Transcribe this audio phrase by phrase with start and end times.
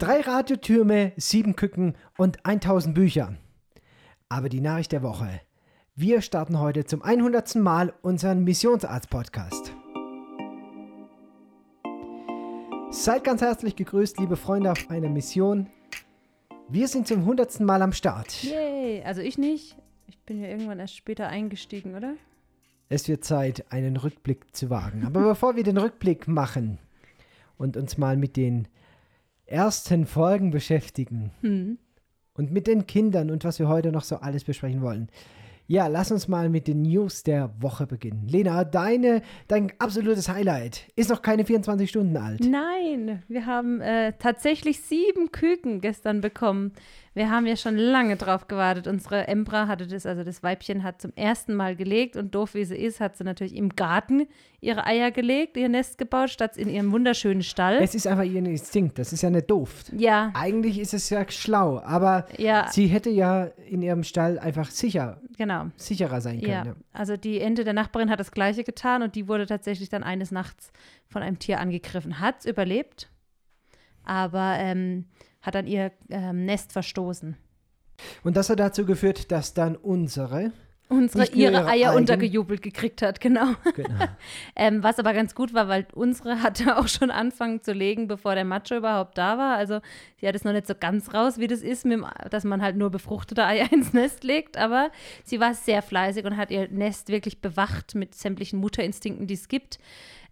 [0.00, 3.34] Drei Radiotürme, sieben Küken und 1000 Bücher.
[4.28, 5.40] Aber die Nachricht der Woche.
[5.96, 7.56] Wir starten heute zum 100.
[7.56, 9.72] Mal unseren Missionsarzt-Podcast.
[12.92, 15.66] Seid ganz herzlich gegrüßt, liebe Freunde auf einer Mission.
[16.68, 17.58] Wir sind zum 100.
[17.58, 18.44] Mal am Start.
[18.44, 19.76] Yay, also ich nicht.
[20.06, 22.14] Ich bin ja irgendwann erst später eingestiegen, oder?
[22.88, 25.04] Es wird Zeit, einen Rückblick zu wagen.
[25.04, 26.78] Aber bevor wir den Rückblick machen
[27.56, 28.68] und uns mal mit den
[29.48, 31.78] ersten Folgen beschäftigen Hm.
[32.34, 35.08] und mit den Kindern und was wir heute noch so alles besprechen wollen.
[35.70, 38.26] Ja, lass uns mal mit den News der Woche beginnen.
[38.26, 42.40] Lena, deine, dein absolutes Highlight ist noch keine 24 Stunden alt.
[42.40, 46.72] Nein, wir haben äh, tatsächlich sieben Küken gestern bekommen.
[47.18, 48.86] Wir haben ja schon lange drauf gewartet.
[48.86, 52.64] Unsere Embra hatte das, also das Weibchen hat zum ersten Mal gelegt und doof wie
[52.64, 54.28] sie ist, hat sie natürlich im Garten
[54.60, 57.78] ihre Eier gelegt, ihr Nest gebaut, statt in ihrem wunderschönen Stall.
[57.82, 59.86] Es ist einfach ihr Instinkt, das ist ja nicht doof.
[59.96, 64.70] ja, Eigentlich ist es ja schlau, aber ja, sie hätte ja in ihrem Stall einfach
[64.70, 65.66] sicher, genau.
[65.76, 66.52] sicherer sein können.
[66.52, 66.76] Ja, Ja.
[66.92, 70.30] also die Ente der Nachbarin hat das gleiche getan und die wurde tatsächlich dann eines
[70.30, 70.72] Nachts
[71.08, 72.20] von einem Tier angegriffen.
[72.20, 73.10] Hat es überlebt,
[74.04, 75.06] aber ähm,
[75.48, 77.36] hat dann ihr ähm, Nest verstoßen.
[78.22, 80.52] Und das hat dazu geführt, dass dann unsere,
[80.90, 83.54] Unsere ihre ihre Eier eigenen- untergejubelt gekriegt hat, genau.
[83.74, 84.04] genau,
[84.56, 88.34] Ähm, was aber ganz gut war, weil unsere hatte auch schon angefangen zu legen, bevor
[88.34, 89.56] der Macho überhaupt da war.
[89.56, 89.80] Also
[90.20, 92.76] sie hat es noch nicht so ganz raus, wie das ist, dem, dass man halt
[92.76, 94.56] nur befruchtete Eier ins Nest legt.
[94.56, 94.90] Aber
[95.24, 99.48] sie war sehr fleißig und hat ihr Nest wirklich bewacht mit sämtlichen Mutterinstinkten, die es
[99.48, 99.78] gibt.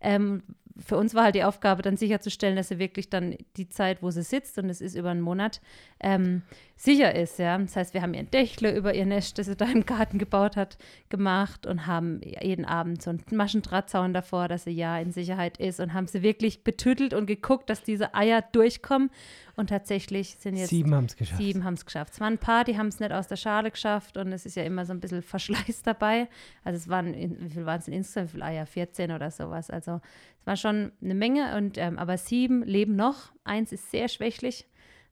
[0.01, 0.43] Ähm,
[0.85, 4.11] für uns war halt die Aufgabe, dann sicherzustellen, dass sie wirklich dann die Zeit, wo
[4.11, 5.61] sie sitzt, und es ist über einen Monat,
[6.01, 6.43] ähm,
[6.77, 7.39] sicher ist.
[7.39, 7.57] Ja?
[7.57, 10.57] Das heißt, wir haben ihren Dächle über ihr Nest, das sie da im Garten gebaut
[10.57, 10.77] hat,
[11.09, 15.81] gemacht und haben jeden Abend so einen Maschendrahtzaun davor, dass sie ja in Sicherheit ist
[15.81, 19.11] und haben sie wirklich betüttelt und geguckt, dass diese Eier durchkommen.
[19.57, 21.41] Und tatsächlich sind jetzt sieben haben es geschafft.
[21.41, 22.13] Sieben haben es geschafft.
[22.13, 24.55] Es waren ein paar, die haben es nicht aus der Schale geschafft und es ist
[24.55, 26.29] ja immer so ein bisschen Verschleiß dabei.
[26.63, 28.29] Also es waren, in- wie viel waren es denn insgesamt?
[28.29, 28.67] Wie viele Eier?
[28.67, 29.71] 14 oder sowas.
[29.71, 30.01] Also
[30.41, 33.33] es war schon eine Menge, und, ähm, aber sieben leben noch.
[33.45, 34.67] Eins ist sehr schwächlich.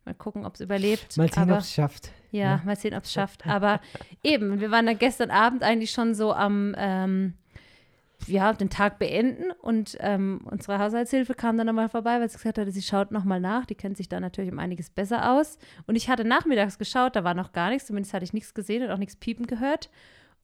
[0.05, 1.17] Mal gucken, ob es überlebt.
[1.17, 2.11] Mal sehen, ob es schafft.
[2.31, 3.47] ja, mal sehen, ob es schafft.
[3.47, 3.81] Aber
[4.23, 7.33] eben, wir waren dann gestern Abend eigentlich schon so am, ähm,
[8.27, 12.59] ja, den Tag beenden und ähm, unsere Haushaltshilfe kam dann nochmal vorbei, weil sie gesagt
[12.59, 13.67] hatte, sie schaut nochmal nach.
[13.67, 15.59] Die kennt sich da natürlich um einiges besser aus.
[15.87, 18.83] Und ich hatte nachmittags geschaut, da war noch gar nichts, zumindest hatte ich nichts gesehen
[18.83, 19.91] und auch nichts piepen gehört.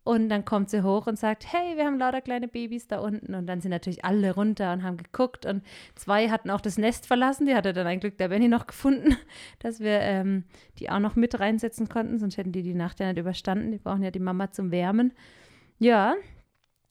[0.02, 3.34] Und dann kommt sie hoch und sagt, hey, wir haben lauter kleine Babys da unten.
[3.34, 5.44] Und dann sind natürlich alle runter und haben geguckt.
[5.44, 5.62] Und
[5.94, 7.46] zwei hatten auch das Nest verlassen.
[7.46, 9.16] Die hatte dann ein Glück der Benny noch gefunden,
[9.58, 10.44] dass wir ähm,
[10.78, 12.18] die auch noch mit reinsetzen konnten.
[12.18, 13.72] Sonst hätten die die Nacht ja nicht überstanden.
[13.72, 15.12] Die brauchen ja die Mama zum Wärmen.
[15.78, 16.14] Ja,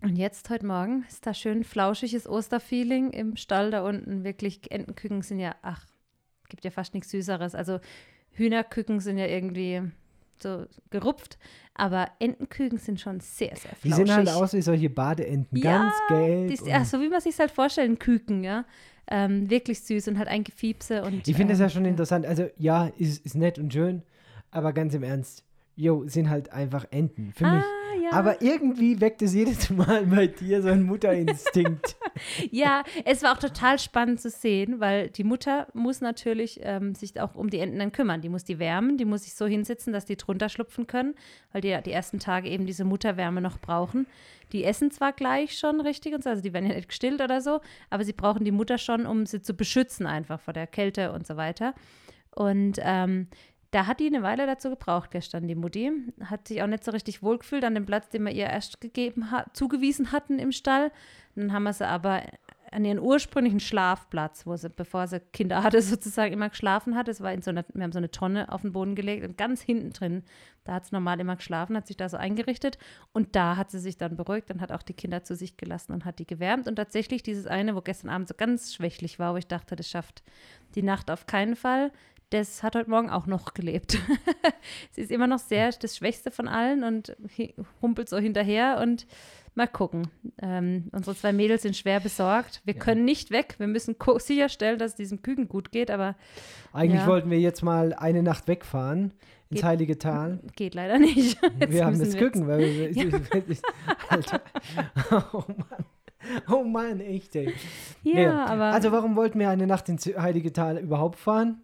[0.02, 4.24] und jetzt, heute Morgen, ist da schön flauschiges Osterfeeling im Stall da unten.
[4.24, 5.86] Wirklich, Entenküken sind ja, ach,
[6.48, 7.54] gibt ja fast nichts Süßeres.
[7.56, 7.80] Also
[8.32, 9.82] Hühnerküken sind ja irgendwie
[10.42, 11.38] so gerupft,
[11.74, 14.08] aber Entenküken sind schon sehr, sehr Die flauschig.
[14.08, 16.48] sehen halt aus wie solche Badeenten, Ja, ganz gelb.
[16.48, 18.66] Die ist, ja, so wie man sich halt vorstellen, Küken, ja.
[19.12, 21.04] Ähm, wirklich süß und halt ein Gefiepse.
[21.04, 22.26] Und, ich finde es ähm, ja schon interessant.
[22.26, 24.04] Also ja, ist, ist nett und schön,
[24.52, 25.44] aber ganz im Ernst,
[25.80, 27.64] jo, sind halt einfach Enten für mich.
[27.64, 28.12] Ah, ja.
[28.12, 31.96] Aber irgendwie weckt es jedes Mal bei dir so ein Mutterinstinkt.
[32.52, 37.22] Ja, es war auch total spannend zu sehen, weil die Mutter muss natürlich ähm, sich
[37.22, 38.20] auch um die Enten dann kümmern.
[38.20, 41.16] Die muss die wärmen, die muss sich so hinsetzen, dass die drunter schlupfen können,
[41.54, 44.06] weil die ja die ersten Tage eben diese Mutterwärme noch brauchen.
[44.52, 47.40] Die essen zwar gleich schon richtig und so, also die werden ja nicht gestillt oder
[47.40, 51.14] so, aber sie brauchen die Mutter schon, um sie zu beschützen einfach vor der Kälte
[51.14, 51.74] und so weiter.
[52.36, 53.28] Und ähm,
[53.72, 55.92] da hat die eine Weile dazu gebraucht gestern, die Mutti.
[56.26, 59.32] Hat sich auch nicht so richtig wohlgefühlt an dem Platz, den wir ihr erst gegeben
[59.32, 60.92] hat, zugewiesen hatten im Stall.
[61.36, 62.24] Dann haben wir sie aber
[62.72, 67.08] an ihren ursprünglichen Schlafplatz, wo sie, bevor sie Kinder hatte, sozusagen immer geschlafen hat.
[67.08, 69.38] Es war in so einer, wir haben so eine Tonne auf den Boden gelegt und
[69.38, 70.24] ganz hinten drin,
[70.64, 72.78] da hat sie normal immer geschlafen, hat sich da so eingerichtet
[73.12, 75.94] und da hat sie sich dann beruhigt und hat auch die Kinder zu sich gelassen
[75.94, 76.68] und hat die gewärmt.
[76.68, 79.90] Und tatsächlich dieses eine, wo gestern Abend so ganz schwächlich war, wo ich dachte, das
[79.90, 80.24] schafft
[80.76, 81.92] die Nacht auf keinen Fall,
[82.32, 83.98] das hat heute Morgen auch noch gelebt.
[84.92, 87.16] Sie ist immer noch sehr das Schwächste von allen und
[87.82, 89.08] humpelt so hinterher und
[89.56, 90.10] mal gucken.
[90.42, 92.62] Ähm, unsere zwei Mädels sind schwer besorgt.
[92.66, 93.56] Wir können nicht weg.
[93.58, 96.16] Wir müssen sicherstellen, dass es diesem Küken gut geht, aber
[96.72, 97.08] Eigentlich Ja.
[97.08, 99.14] wollten wir jetzt mal eine Nacht wegfahren
[99.50, 100.40] ins Geht- Heilige Tal.
[100.56, 101.40] geht leider nicht.
[101.60, 102.60] Jetzt wir haben das Küken, weil
[102.94, 103.58] wir,
[104.10, 104.42] Alter.
[105.34, 105.86] Oh Mann.
[106.52, 107.52] Oh Mann, echt, ey.
[108.04, 111.64] Ja, Ja, aber Also warum wollten wir eine Nacht ins Heilige Tal überhaupt fahren?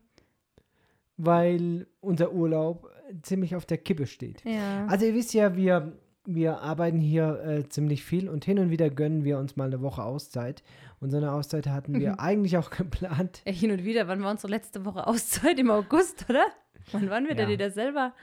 [1.18, 2.90] Weil unser Urlaub
[3.22, 4.44] ziemlich auf der Kippe steht.
[4.44, 4.86] ja.
[4.88, 5.94] Also ihr wisst ja, wir,
[6.26, 9.82] wir arbeiten hier äh, ziemlich viel und hin und wieder gönnen wir uns mal eine
[9.82, 10.64] Woche Auszeit.
[11.00, 12.20] Und so eine Auszeit hatten wir Mhm.
[12.20, 13.42] eigentlich auch geplant.
[13.46, 14.08] Ja, hin und wieder.
[14.08, 15.58] Wann war unsere letzte Woche Auszeit?
[15.60, 16.46] Im August, oder?
[16.92, 17.54] Wann waren wir denn Ja.
[17.54, 18.14] wieder selber?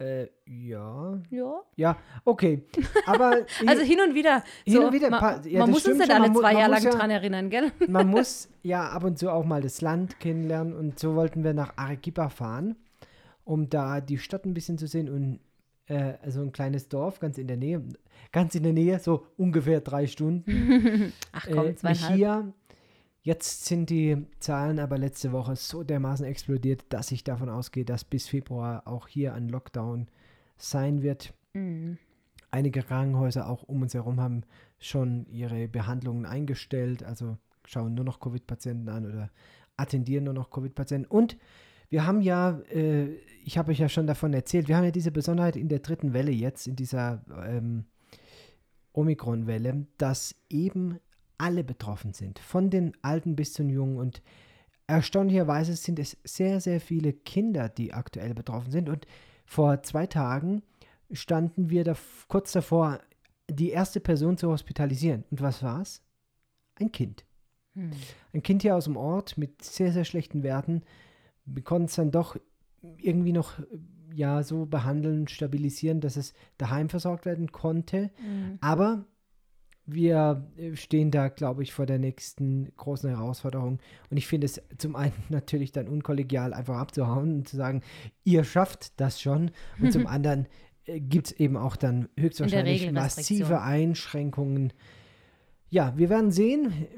[0.00, 1.20] Äh, ja.
[1.28, 1.60] Ja.
[1.76, 2.64] Ja, okay.
[3.04, 4.42] Aber Also hin und wieder.
[4.64, 6.90] Hin so, und wieder, Man, ja, man muss uns nicht alle zwei Jahre lang ja-
[6.90, 7.70] dran erinnern, gell?
[7.88, 10.74] man muss ja ab und zu auch mal das Land kennenlernen.
[10.74, 12.76] Und so wollten wir nach Arequipa fahren,
[13.44, 15.40] um da die Stadt ein bisschen zu sehen und
[15.86, 17.82] äh, also ein kleines Dorf ganz in der Nähe.
[18.32, 21.12] Ganz in der Nähe, so ungefähr drei Stunden.
[21.32, 22.54] Ach komm, äh, zweieinhalb.
[23.30, 28.02] Jetzt sind die Zahlen aber letzte Woche so dermaßen explodiert, dass ich davon ausgehe, dass
[28.02, 30.08] bis Februar auch hier ein Lockdown
[30.56, 31.32] sein wird.
[31.52, 31.96] Mhm.
[32.50, 34.42] Einige Krankenhäuser auch um uns herum haben
[34.80, 39.30] schon ihre Behandlungen eingestellt, also schauen nur noch Covid-Patienten an oder
[39.76, 41.08] attendieren nur noch Covid-Patienten.
[41.08, 41.36] Und
[41.88, 45.12] wir haben ja, äh, ich habe euch ja schon davon erzählt, wir haben ja diese
[45.12, 47.84] Besonderheit in der dritten Welle jetzt, in dieser ähm,
[48.92, 50.98] Omikron-Welle, dass eben
[51.40, 53.96] alle betroffen sind, von den Alten bis zu den Jungen.
[53.96, 54.22] Und
[54.86, 58.88] erstaunlicherweise sind es sehr, sehr viele Kinder, die aktuell betroffen sind.
[58.88, 59.06] Und
[59.46, 60.62] vor zwei Tagen
[61.10, 61.96] standen wir da
[62.28, 63.00] kurz davor,
[63.50, 65.24] die erste Person zu hospitalisieren.
[65.30, 66.02] Und was war's?
[66.76, 67.24] Ein Kind.
[67.74, 67.90] Hm.
[68.32, 70.82] Ein Kind hier aus dem Ort mit sehr, sehr schlechten Werten.
[71.46, 72.36] Wir konnten es dann doch
[72.98, 73.54] irgendwie noch
[74.14, 78.10] ja so behandeln, stabilisieren, dass es daheim versorgt werden konnte.
[78.20, 78.58] Mhm.
[78.60, 79.04] Aber
[79.92, 83.78] wir äh, stehen da, glaube ich, vor der nächsten großen Herausforderung.
[84.10, 87.82] Und ich finde es zum einen natürlich dann unkollegial, einfach abzuhauen und zu sagen,
[88.24, 89.50] ihr schafft das schon.
[89.80, 90.46] Und zum anderen
[90.86, 93.60] äh, gibt es eben auch dann höchstwahrscheinlich massive.
[93.60, 94.72] Einschränkungen.
[95.68, 96.88] Ja, wir werden sehen.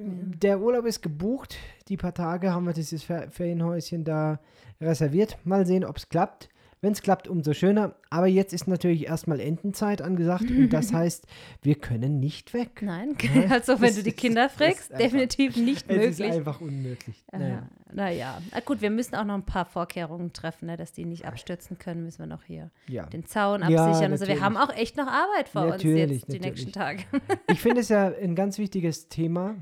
[0.41, 1.57] Der Urlaub ist gebucht.
[1.89, 4.41] Die paar Tage haben wir dieses Fer Ferienhäuschen da
[4.81, 5.37] reserviert.
[5.45, 6.49] Mal sehen, ob es klappt.
[6.83, 7.95] Wenn es klappt, umso schöner.
[8.11, 10.51] Aber jetzt ist natürlich erstmal Entenzeit angesagt.
[10.51, 11.27] Und das heißt,
[11.63, 12.83] wir können nicht weg.
[12.83, 16.37] Nein, Ja, also wenn das du die Kinder fragst, einfach- definitiv nicht Es ist möglich.
[16.39, 17.25] einfach unmöglich.
[17.31, 17.69] Naja.
[17.95, 21.25] Naja, na gut, wir müssen auch noch ein paar Vorkehrungen treffen, ne, dass die nicht
[21.27, 23.05] abstürzen können, müssen wir noch hier Ja.
[23.07, 24.11] den Zaun Ja, absichern.
[24.13, 26.67] also wir haben auch echt noch Arbeit vor Natürlich, uns jetzt die natürlich.
[26.67, 27.05] nächsten Tage.
[27.49, 29.55] Ich finde es ja ein ganz wichtiges Thema,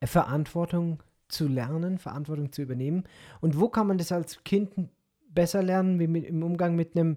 [0.00, 3.04] äh, Verantwortung zu lernen, Verantwortung zu übernehmen.
[3.40, 4.70] Und wo kann man das als Kind
[5.36, 7.16] besser lernen, wie mit, im Umgang mit einem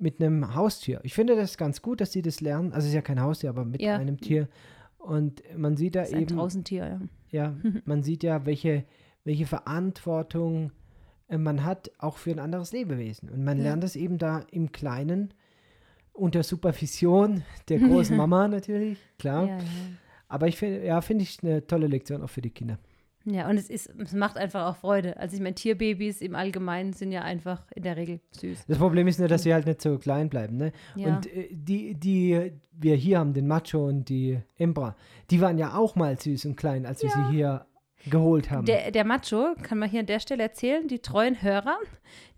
[0.00, 1.00] mit einem Haustier?
[1.02, 2.72] Ich finde das ganz gut, dass sie das lernen.
[2.72, 3.96] Also es ist ja kein Haustier, aber mit Ja.
[3.96, 4.48] einem Tier.
[4.98, 7.00] Und man sieht da Das ist ein eben, Draußentier, ja.
[7.30, 8.84] ja, man sieht ja, welche,
[9.24, 10.70] welche Verantwortung
[11.28, 13.28] äh, man hat, auch für ein anderes Lebewesen.
[13.28, 13.64] Und man Ja.
[13.64, 15.34] lernt es eben da im Kleinen
[16.12, 19.46] unter Supervision der großen Mama natürlich, klar.
[19.48, 19.64] Ja, ja.
[20.28, 22.78] Aber ich finde, ja, finde ich eine tolle Lektion auch für die Kinder.
[23.24, 25.16] Ja, und es, ist, es macht einfach auch Freude.
[25.18, 28.66] Also ich meine, Tierbabys im Allgemeinen sind ja einfach in der Regel süß.
[28.66, 30.72] Das Problem ist nur, dass sie halt nicht so klein bleiben, ne?
[30.94, 31.08] Ja.
[31.08, 34.96] Und äh, die, die wir hier haben, den Macho und die Embra,
[35.30, 37.66] die waren ja auch mal süß und klein, als wir sie hier
[38.06, 38.64] geholt haben.
[38.64, 41.76] Der, der Macho, kann man hier an der Stelle erzählen, die treuen Hörer,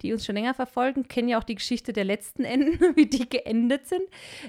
[0.02, 3.28] die uns schon länger verfolgen, kennen ja auch die Geschichte der letzten Enden, wie die
[3.28, 4.02] geendet sind.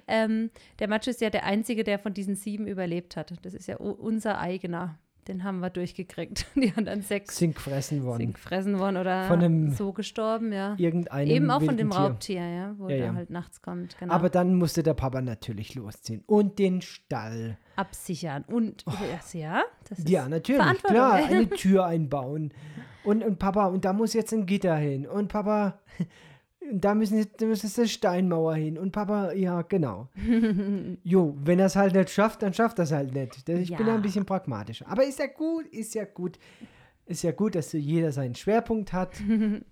[0.08, 3.34] Ähm, der Macho ist ja der Einzige, der von diesen sieben überlebt hat.
[3.44, 4.98] Das ist ja unser eigener.
[5.28, 6.48] Den haben wir durchgekriegt.
[6.56, 8.18] Die anderen sechs sind gefressen worden.
[8.20, 10.76] sind gefressen worden oder Von einem- so gestorben, ja.
[10.78, 12.00] Irgendeinem Eben auch von dem Tier.
[12.00, 13.14] Raubtier, ja, wo Ja, der ja.
[13.14, 13.98] halt nachts kommt.
[14.00, 14.14] Genau.
[14.14, 16.24] Aber dann musste der Papa natürlich losziehen.
[16.26, 17.58] Und den Stall.
[17.76, 18.44] absichern.
[18.48, 18.84] Und
[19.18, 22.54] das, ja, das ist Ja, natürlich, klar, eine Tür einbauen.
[23.04, 25.08] Und, und Papa, und da muss jetzt ein Gitter hin.
[25.08, 25.80] Und Papa,
[26.74, 28.78] da müssen da jetzt eine Steinmauer hin.
[28.78, 30.10] Und Papa, ja, genau.
[31.04, 33.38] jo, wenn er es halt nicht schafft, dann schafft er es halt nicht.
[33.38, 33.78] Ich bin Ja.
[33.84, 34.86] da ein bisschen pragmatischer.
[34.88, 36.38] Aber ist ja gut, ist ja gut.
[37.12, 39.12] Ist ja gut, dass so jeder seinen Schwerpunkt hat.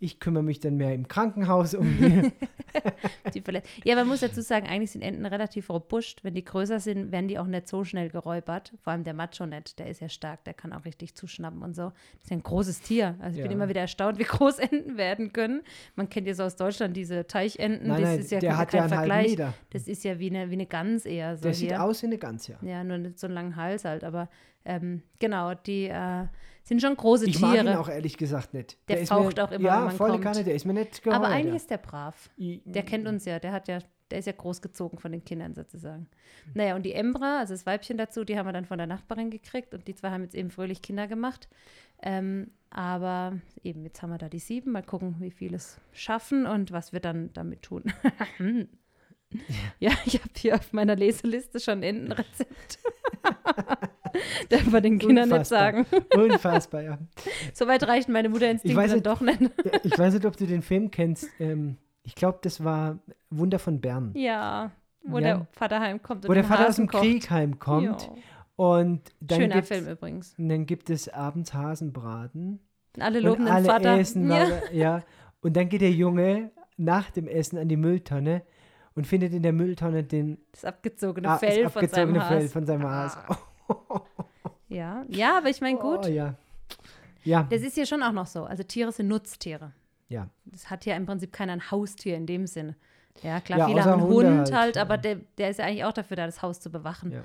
[0.01, 2.31] Ich kümmere mich dann mehr im Krankenhaus um die.
[3.33, 3.43] Die
[3.83, 6.23] ja, man muss dazu sagen, eigentlich sind Enten relativ robust.
[6.23, 8.73] Wenn die größer sind, werden die auch nicht so schnell geräubert.
[8.81, 11.75] Vor allem der Macho nicht, der ist ja stark, der kann auch richtig zuschnappen und
[11.75, 11.83] so.
[11.85, 13.15] Das ist ja ein großes Tier.
[13.19, 13.57] Also ich bin Ja.
[13.57, 15.61] immer wieder erstaunt, wie groß Enten werden können.
[15.95, 17.87] Man kennt ja so aus Deutschland diese Teichenten.
[17.87, 19.29] Nein, das nein, ist ja der hat ja einen halben Vergleich.
[19.31, 19.53] Meter.
[19.71, 21.37] Das ist ja wie eine, wie eine Gans eher.
[21.37, 21.83] So Der sieht hier.
[21.83, 22.57] aus wie eine Gans, ja.
[22.61, 24.03] Ja, nur nicht so einen langen Hals halt.
[24.03, 24.29] Aber
[24.65, 26.25] ähm, genau, die äh,
[26.69, 27.65] sind schon große Ich mag Tiere.
[27.71, 28.77] ihn auch ehrlich gesagt nicht.
[28.87, 30.23] Der ist faucht mir, auch immer, Ja, wenn man volle kommt.
[30.23, 31.17] Kanne, der ist mir nicht geheuer.
[31.17, 32.29] Aber eigentlich ist der brav.
[32.37, 33.79] I- Der kennt uns ja, der hat ja,
[34.11, 36.07] der ist ja großgezogen von den Kindern sozusagen.
[36.53, 39.29] Naja, und die Embra, also das Weibchen dazu, die haben wir dann von der Nachbarin
[39.29, 41.47] gekriegt und die zwei haben jetzt eben fröhlich Kinder gemacht.
[42.01, 43.33] Ähm, aber
[43.63, 46.93] eben, jetzt haben wir da die sieben, mal gucken, wie viel es schaffen und was
[46.93, 47.83] wir dann damit tun.
[49.79, 52.79] ja, ich habe hier auf meiner Leseliste schon ein Entenrezept.
[54.49, 55.59] Darf man den Kindern nicht Unfassbar.
[55.59, 55.85] sagen.
[56.15, 56.97] Unfassbar, ja.
[57.53, 59.39] Soweit reichen meine Mutterinstinkte weiß dann nicht- doch nicht.
[59.83, 61.27] Ich weiß nicht, ob du den Film kennst.
[61.39, 62.99] Ähm, ich glaube, das war
[63.29, 64.11] Wunder von Bern.
[64.15, 64.71] Ja,
[65.03, 65.23] wo Ja.
[65.37, 67.03] der Vater heimkommt und Wo der Vater aus Hasen dem kocht.
[67.03, 68.09] Krieg heimkommt.
[68.55, 70.35] Und dann Schöner Film übrigens.
[70.37, 72.59] Und dann gibt es abends Hasenbraten.
[72.99, 73.97] Alle loben und den alle Vater.
[73.97, 74.47] essen, ja.
[74.73, 75.03] ja.
[75.41, 78.41] Und dann geht der Junge nach dem Essen an die Mülltonne
[78.95, 82.49] und findet in der Mülltonne den Das abgezogene ah, Fell das von seinem abgezogene Fell
[82.49, 83.17] von seinem Haas.
[84.69, 85.03] Ja.
[85.09, 86.05] ja, aber ich meine, gut.
[86.05, 86.35] Oh, ja.
[87.23, 88.43] Ja, Das ist hier schon auch noch so.
[88.45, 89.73] Also Tiere sind Nutztiere.
[90.09, 90.29] ja.
[90.45, 92.75] Das hat ja im Prinzip keiner ein Haustier in dem Sinne.
[93.23, 95.65] Ja, klar, Ja, viele haben einen Hunde Hund halt, halt, aber der, der ist ja
[95.65, 97.11] eigentlich auch dafür da, das Haus zu bewachen.
[97.11, 97.23] Ja.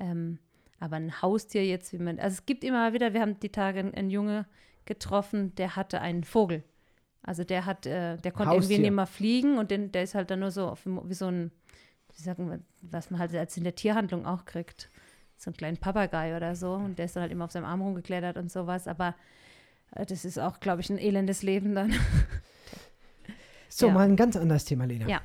[0.00, 0.38] Ähm,
[0.80, 3.80] aber ein Haustier jetzt, wie man, also es gibt immer wieder, wir haben die Tage
[3.80, 4.46] einen, einen Junge
[4.84, 6.62] getroffen, der hatte einen Vogel.
[7.22, 8.78] Also der hat, äh, der konnte irgendwie Haustier.
[8.78, 11.50] nicht mehr fliegen und den, der ist halt dann nur so auf, wie so ein,
[12.14, 14.88] wie sagen wir, was man halt als in der Tierhandlung auch kriegt.
[15.36, 16.72] So einen kleinen Papagei oder so.
[16.74, 18.88] Und der ist dann halt immer auf seinem Arm rumgeklettert und sowas.
[18.88, 19.14] Aber
[19.92, 21.92] äh, das ist auch, glaube ich, ein elendes Leben dann.
[23.68, 23.92] So, Ja.
[23.92, 25.06] mal ein ganz anderes Thema, Lena.
[25.06, 25.20] Ja.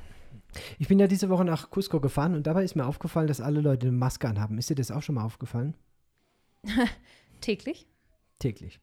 [0.78, 3.60] Ich bin ja diese Woche nach Cusco gefahren und dabei ist mir aufgefallen, dass alle
[3.62, 4.58] Leute eine Maske anhaben.
[4.58, 5.74] Ist dir das auch schon mal aufgefallen?
[7.40, 7.86] Täglich.
[8.38, 8.80] Täglich.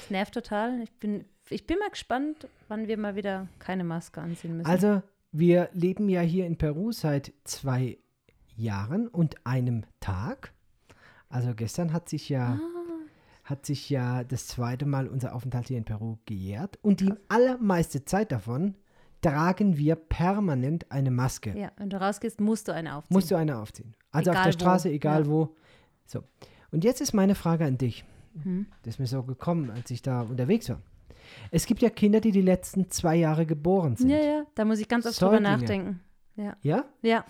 [0.00, 0.80] Das nervt total.
[0.82, 4.66] Ich bin, ich bin mal gespannt, wann wir mal wieder keine Maske anziehen müssen.
[4.70, 5.02] Also,
[5.32, 7.98] wir leben ja hier in Peru seit zwei
[8.56, 10.52] Jahren und einem Tag.
[11.32, 12.60] Also gestern hat sich ja,
[13.44, 16.78] hat sich ja das zweite Mal unser Aufenthalt hier in Peru gejährt.
[16.82, 18.74] Und die allermeiste Zeit davon
[19.22, 21.56] tragen wir permanent eine Maske.
[21.58, 23.14] ja, wenn du rausgehst, musst du eine aufziehen.
[23.14, 23.94] Musst du eine aufziehen.
[24.10, 25.26] Also auf Egal der Straße, wo, egal ja.
[25.28, 25.56] wo.
[26.06, 26.22] So.
[26.70, 28.04] Und jetzt ist meine Frage an dich.
[28.42, 28.66] Hm.
[28.82, 30.80] Das ist mir so gekommen, als ich da unterwegs war.
[31.50, 34.10] Es gibt ja Kinder, die die letzten zwei Jahre geboren sind.
[34.10, 35.56] Ja, ja, da muss ich ganz oft drüber Säuglinge.
[35.56, 36.00] nachdenken.
[36.36, 36.84] Ja, Ja?
[37.02, 37.24] ja,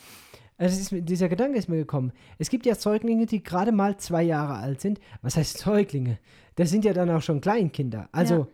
[0.58, 2.12] Also ist, dieser Gedanke ist mir gekommen.
[2.38, 5.00] Es gibt ja Säuglinge, die gerade mal zwei Jahre alt sind.
[5.22, 6.18] Was heißt Säuglinge?
[6.54, 8.08] Das sind ja dann auch schon Kleinkinder.
[8.12, 8.46] Also Ja.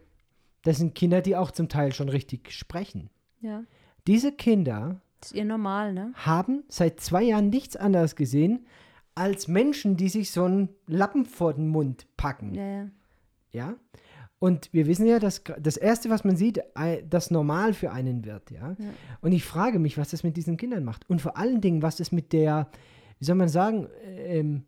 [0.63, 3.11] das sind Kinder, die auch zum Teil schon richtig sprechen.
[3.41, 3.63] ja.
[4.07, 6.13] Diese Kinder Das ist ihr normal, ne?
[6.15, 8.65] haben seit zwei Jahren nichts anderes gesehen
[9.15, 12.55] als Menschen, die sich so einen Lappen vor den Mund packen.
[12.55, 12.89] Ja, ja.
[13.51, 13.75] Ja.
[14.41, 16.61] Und wir wissen ja, dass das Erste, was man sieht,
[17.11, 18.77] das normal für einen wird, ja?
[18.79, 18.91] Ja.
[19.21, 21.09] Und ich frage mich, was das mit diesen Kindern macht.
[21.11, 22.69] Und vor allen Dingen, was das mit der,
[23.19, 24.63] wie soll man sagen, ähm,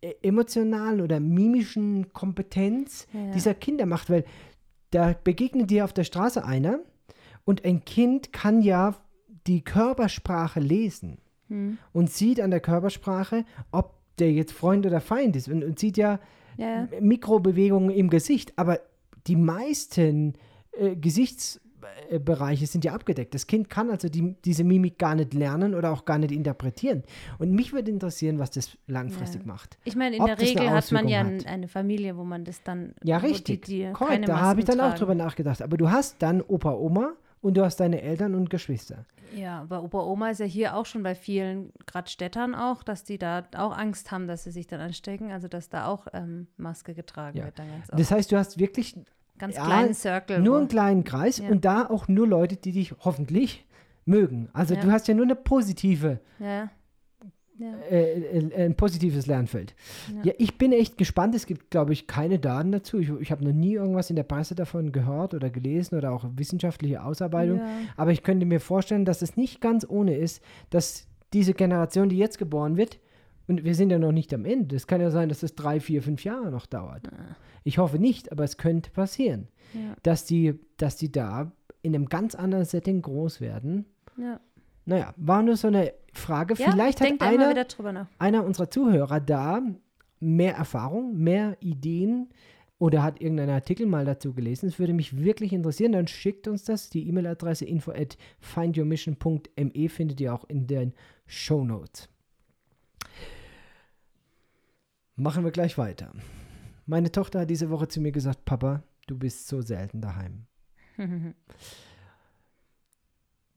[0.00, 3.32] e- emotionalen oder mimischen Kompetenz Ja, ja.
[3.32, 4.08] dieser Kinder macht.
[4.08, 4.24] Weil
[4.90, 6.78] da begegnet dir auf der Straße einer
[7.44, 8.94] und ein Kind kann ja
[9.48, 11.18] die Körpersprache lesen
[11.48, 11.76] Hm.
[11.92, 15.96] und sieht an der Körpersprache, ob der jetzt Freund oder Feind ist und, und sieht
[15.98, 16.20] ja,
[16.56, 16.88] Ja.
[17.00, 18.80] Mikrobewegungen im Gesicht, aber
[19.26, 20.34] die meisten
[20.72, 23.34] äh, Gesichtsbereiche sind ja abgedeckt.
[23.34, 27.02] Das Kind kann also die, diese Mimik gar nicht lernen oder auch gar nicht interpretieren.
[27.38, 29.46] Und mich würde interessieren, was das langfristig Ja.
[29.46, 29.78] macht.
[29.84, 32.62] Ich meine, in Ob der Regel hat man ja ein, eine Familie, wo man das
[32.62, 32.94] dann.
[33.02, 33.66] Ja, richtig.
[33.66, 35.62] Die, die Korrekt, da habe ich dann auch drüber nachgedacht.
[35.62, 39.04] Aber du hast dann Opa, Oma und du hast deine Eltern und Geschwister.
[39.34, 43.04] Ja, aber Opa, Oma ist ja hier auch schon bei vielen, gerade Städtern auch, dass
[43.04, 45.30] die da auch Angst haben, dass sie sich dann anstecken.
[45.32, 47.44] Also, dass da auch ähm, Maske getragen Ja.
[47.44, 47.98] wird dann ganz oft.
[48.00, 48.96] Das heißt, du hast wirklich
[49.38, 50.40] ganz ja, kleinen Circle.
[50.40, 51.48] nur einen kleinen Kreis Ja.
[51.50, 53.66] und da auch nur Leute, die dich hoffentlich
[54.06, 54.48] mögen.
[54.52, 54.80] Also Ja.
[54.80, 56.70] du hast ja nur eine positive Ja.
[57.58, 57.72] Ja.
[57.90, 59.74] äh, äh, ein positives Lernfeld.
[60.12, 60.22] Ja.
[60.24, 60.32] Ja.
[60.38, 61.34] ich bin echt gespannt.
[61.34, 62.98] Es gibt, glaube ich, keine Daten dazu.
[62.98, 66.24] Ich, ich habe noch nie irgendwas in der Presse davon gehört oder gelesen oder auch
[66.36, 67.58] wissenschaftliche Ausarbeitung.
[67.58, 67.68] Ja.
[67.96, 72.18] Aber ich könnte mir vorstellen, dass es nicht ganz ohne ist, dass diese Generation, die
[72.18, 72.98] jetzt geboren wird,
[73.46, 74.74] und wir sind ja noch nicht am Ende.
[74.74, 77.08] Es kann ja sein, dass es drei, vier, fünf Jahre noch dauert.
[77.62, 79.48] Ich hoffe nicht, aber es könnte passieren,
[80.02, 83.84] dass die, dass die da in einem ganz anderen Setting groß werden.
[84.16, 84.40] Ja.
[84.86, 86.54] Naja, war nur so eine Frage.
[86.54, 89.62] Ja, Vielleicht hat einer, einer unserer Zuhörer da
[90.20, 92.28] mehr Erfahrung, mehr Ideen
[92.78, 94.68] oder hat irgendeinen Artikel mal dazu gelesen.
[94.68, 95.92] Es würde mich wirklich interessieren.
[95.92, 96.90] Dann schickt uns das.
[96.90, 100.92] Die E-Mail-Adresse info at findyourmission.me findet ihr auch in den
[101.26, 102.08] Show Notes.
[105.16, 106.12] Machen wir gleich weiter.
[106.86, 110.46] Meine Tochter hat diese Woche zu mir gesagt, Papa, du bist so selten daheim.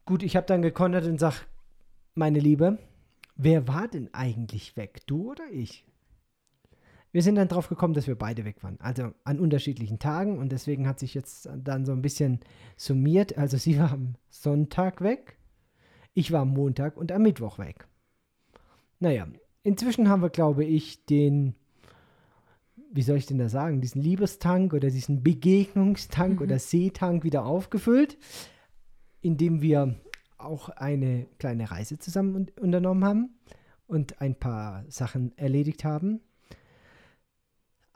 [0.07, 1.45] Gut, ich habe dann gekontert und sag,
[2.15, 2.79] meine Liebe,
[3.35, 5.01] wer war denn eigentlich weg?
[5.05, 5.85] Du oder ich?
[7.11, 8.79] Wir sind dann drauf gekommen, dass wir beide weg waren.
[8.79, 12.39] Also an unterschiedlichen Tagen und deswegen hat sich jetzt dann so ein bisschen
[12.77, 13.37] summiert.
[13.37, 15.37] Also sie war am Sonntag weg,
[16.13, 17.85] ich war am Montag und am Mittwoch weg.
[18.99, 19.27] Naja,
[19.63, 21.53] inzwischen haben wir, glaube ich, den,
[22.93, 28.17] wie soll ich denn da sagen, diesen Liebestank oder diesen Begegnungstank oder Seetank wieder aufgefüllt,
[29.27, 29.93] indem wir
[30.38, 33.39] auch eine kleine Reise zusammen un unternommen haben
[33.88, 36.22] und ein paar Sachen erledigt haben.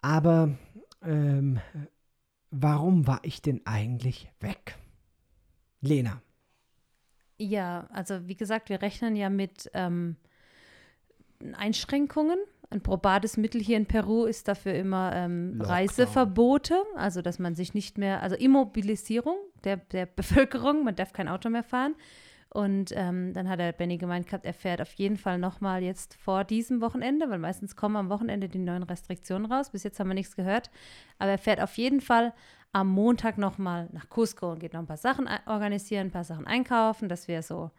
[0.01, 0.49] Aber
[1.01, 1.59] ähm,
[2.49, 4.75] warum war ich denn eigentlich weg?
[5.79, 6.21] Lena.
[7.37, 10.17] Ja, also wie gesagt, wir rechnen ja mit ähm,
[11.53, 12.39] Einschränkungen.
[12.69, 15.61] ein probates Mittel hier in Peru ist dafür immer ähm.
[15.61, 21.27] Reiseverbote, also dass man sich nicht mehr, also Immobilisierung der, der Bevölkerung, man darf kein
[21.27, 21.95] Auto mehr fahren.
[22.53, 26.15] Und ähm, dann hat der Benny gemeint gehabt, er fährt auf jeden Fall nochmal jetzt
[26.15, 29.69] vor diesem Wochenende, weil meistens kommen am Wochenende die neuen Restriktionen raus.
[29.69, 30.69] Bis jetzt haben wir nichts gehört.
[31.17, 32.33] Aber er fährt auf jeden Fall
[32.73, 36.45] am Montag nochmal nach Cusco und geht noch ein paar Sachen organisieren, ein paar Sachen
[36.45, 37.07] einkaufen.
[37.07, 37.71] Das wäre so.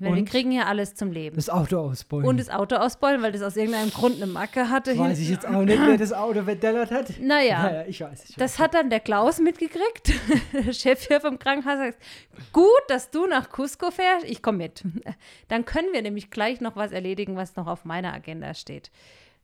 [0.00, 1.34] Meine, wir kriegen hier alles zum Leben.
[1.36, 2.26] Das Auto ausbeulen.
[2.28, 4.96] und das Auto ausbeulen, weil das aus irgendeinem Grund eine Macke hatte.
[4.96, 7.18] weiß ich jetzt auch nicht, wer das Auto verdellert hat.
[7.20, 8.30] Naja, Naja, ich weiß.
[8.30, 10.12] Ich das hat dann der Klaus mitgekriegt,
[10.52, 11.78] der Chef hier vom Krankenhaus.
[11.78, 11.98] Sagt,
[12.52, 14.84] gut, dass du nach Cusco fährst, ich komme mit.
[15.48, 18.90] Dann können wir nämlich gleich noch was erledigen, was noch auf meiner Agenda steht.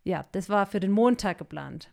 [0.05, 1.91] Ja, das war für den Montag geplant.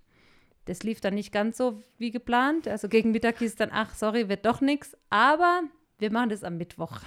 [0.66, 2.68] Das lief dann nicht ganz so wie geplant.
[2.68, 4.96] Also gegen Mittag hieß es dann, ach, sorry, wird doch nichts.
[5.10, 5.62] Aber
[6.02, 7.00] wir machen das am Mittwoch.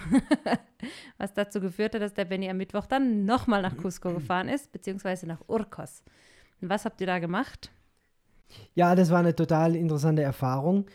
[1.19, 4.71] Was dazu geführt hat, dass der Benny am Mittwoch dann nochmal nach Cusco gefahren ist,
[4.73, 6.05] beziehungsweise nach Urcos.
[6.61, 7.71] Was habt ihr da gemacht?
[8.75, 10.87] Ja, das war eine total interessante Erfahrung.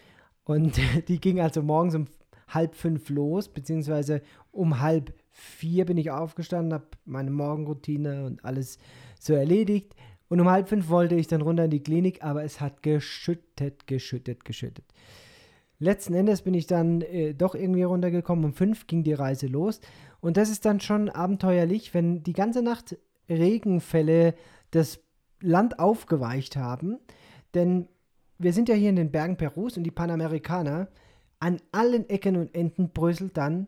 [0.45, 2.07] Und die ging also morgens um
[2.47, 8.79] halb fünf los, beziehungsweise um halb vier bin ich aufgestanden, habe meine Morgenroutine und alles
[9.19, 9.95] so erledigt.
[10.29, 13.87] Und um halb fünf wollte ich dann runter in die Klinik, aber es hat geschüttet,
[13.87, 14.85] geschüttet, geschüttet.
[15.79, 18.45] Letzten Endes bin ich dann äh, doch irgendwie runtergekommen.
[18.45, 19.79] Um fünf ging die Reise los.
[20.19, 22.97] Und das ist dann schon abenteuerlich, wenn die ganze Nacht
[23.29, 24.35] Regenfälle
[24.71, 24.99] das
[25.41, 26.99] Land aufgeweicht haben.
[27.53, 27.87] Denn
[28.37, 30.89] wir sind ja hier in den Bergen Perus und die Panamerikaner.
[31.39, 33.67] An allen Ecken und Enden bröselt dann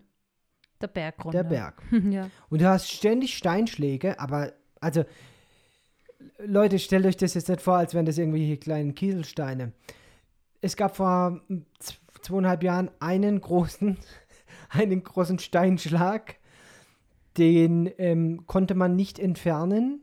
[0.81, 1.43] Der Berg runter.
[1.43, 1.81] der Berg.
[2.09, 2.29] ja.
[2.49, 4.51] Und du hast ständig Steinschläge, aber
[4.81, 5.05] also
[6.39, 9.71] Leute, stellt euch das jetzt nicht vor, als wären das irgendwelche kleinen Kieselsteine.
[10.59, 11.41] Es gab vor
[12.21, 13.97] zweieinhalb Jahren einen großen,
[14.69, 16.35] einen großen Steinschlag,
[17.37, 20.01] den ähm, konnte man nicht entfernen.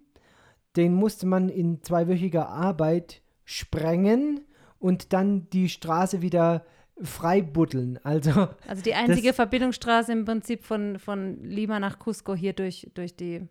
[0.76, 4.42] Den musste man in zweiwöchiger Arbeit sprengen
[4.78, 6.64] und dann die Straße wieder
[7.02, 7.98] freibuddeln.
[8.02, 13.16] Also Also die einzige Verbindungsstraße im Prinzip von, von Lima nach Cusco hier durch, durch
[13.16, 13.48] die,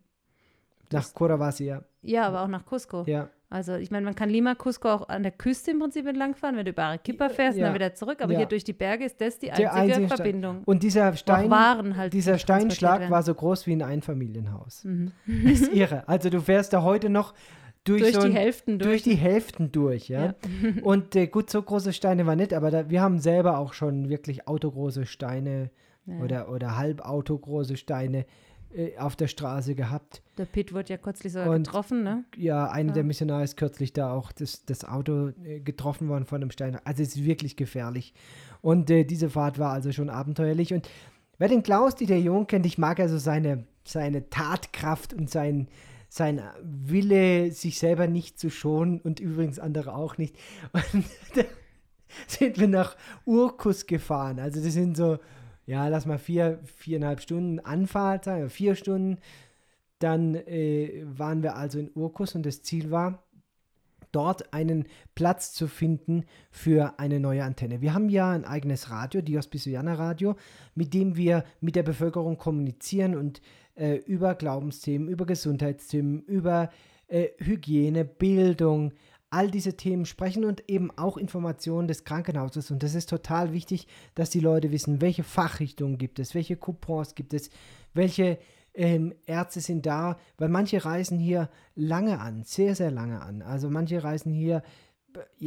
[0.91, 3.03] nach Curavasi, ja, aber auch nach Cusco.
[3.07, 3.29] ja.
[3.49, 6.65] Also ich meine, man kann Lima, Cusco auch an der Küste im Prinzip entlangfahren, wenn
[6.65, 7.67] du über Arequipa fährst und Ja.
[7.67, 8.21] dann wieder zurück.
[8.21, 8.39] Aber Ja.
[8.39, 10.17] hier durch die Berge ist das die einzige, einzige Stein.
[10.17, 10.61] Verbindung.
[10.65, 13.11] Und dieser Stein, Waren halt dieser die Steinschlag werden.
[13.11, 14.83] war so groß wie ein Einfamilienhaus.
[14.83, 15.11] Mhm.
[15.45, 16.07] Das ist irre.
[16.09, 17.33] Also du fährst da heute noch
[17.85, 18.89] durch, durch so die ein, Hälften durch.
[18.89, 20.25] durch die Hälften durch, ja.
[20.25, 20.35] Ja.
[20.83, 24.09] Und äh, gut, so große Steine war nicht, aber da, wir haben selber auch schon
[24.09, 25.69] wirklich autogroße Steine
[26.21, 28.25] oder, oder halbautogrose Steine
[28.77, 30.21] äh, auf der Straße gehabt.
[30.37, 32.23] Der Pitt wurde ja kürzlich sogar Und- getroffen, ne?
[32.35, 32.93] Ja, einer Ja.
[32.95, 36.77] der Missionare ist kürzlich da auch das, das Auto äh, getroffen worden von einem Stein.
[36.85, 38.13] Also es ist wirklich gefährlich.
[38.61, 40.73] Und äh, diese Fahrt war also schon abenteuerlich.
[40.73, 40.87] Und
[41.37, 45.67] wer den Klaus Dieter Jung kennt, ich mag also seine, seine Tatkraft und sein,
[46.09, 50.35] sein Wille, sich selber nicht zu schonen und übrigens andere auch nicht.
[50.93, 51.43] Und da
[52.27, 54.39] sind wir nach Urkus gefahren.
[54.39, 55.17] Also das sind so,
[55.67, 59.19] ja, lass mal vier, viereinhalb Stunden Anfahrt sein, vier Stunden.
[59.99, 63.23] Dann äh, waren wir also in Urkus und das Ziel war,
[64.13, 67.81] dort einen Platz zu finden für eine neue Antenne.
[67.81, 70.37] Wir haben ja ein eigenes Radio, Dios Bisuyana Radio,
[70.73, 73.41] mit dem wir mit der Bevölkerung kommunizieren und
[73.75, 76.69] äh, über Glaubensthemen, über Gesundheitsthemen, über
[77.07, 78.93] äh, Hygiene, Bildung,
[79.29, 82.71] all diese Themen sprechen und eben auch Informationen des Krankenhauses.
[82.71, 87.13] Und das ist total wichtig, dass die Leute wissen, welche Fachrichtungen gibt es, welche Coupons
[87.15, 87.49] gibt es,
[87.93, 88.37] welche
[88.73, 93.41] ähm, Ärzte sind da, weil manche reisen hier lange an, sehr, sehr lange an.
[93.41, 94.61] Also manche reisen hier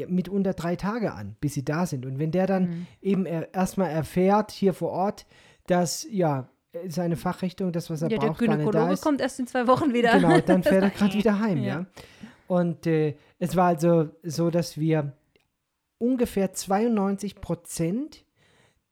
[0.09, 2.05] mitunter drei Tage an, bis sie da sind.
[2.05, 2.87] Und wenn der dann Mhm.
[3.01, 5.27] eben er, erstmal erfährt hier vor Ort,
[5.69, 6.49] dass ja
[6.89, 9.03] seine Fachrichtung, das, was er Ja, der braucht, da Gynäkologe ist.
[9.03, 10.13] kommt erst in zwei Wochen wieder.
[10.13, 11.81] Genau, dann fährt er gerade wieder heim, ja.
[11.81, 11.87] Ja.
[12.51, 15.13] Und äh, es war also so, dass wir
[15.99, 18.25] ungefähr 92 Prozent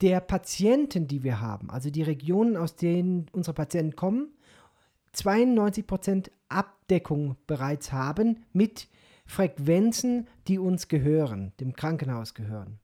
[0.01, 4.29] der Patienten, die wir haben, also die Regionen, aus denen unsere Patienten kommen,
[5.13, 8.87] 92 Prozent Abdeckung bereits haben mit
[9.27, 12.79] Frequenzen, die uns gehören, dem Krankenhaus gehören.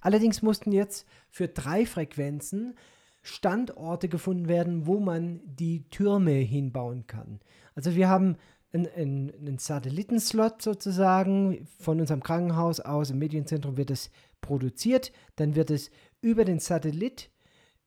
[0.00, 2.74] Allerdings mussten jetzt für drei Frequenzen
[3.22, 7.38] Standorte gefunden werden, wo man die Türme hinbauen kann.
[7.76, 8.38] Also wir haben
[8.72, 15.70] einen, einen, Satellitenslot sozusagen von unserem Krankenhaus aus, im Medienzentrum wird es produziert, dann wird
[15.70, 17.30] es über den Satellit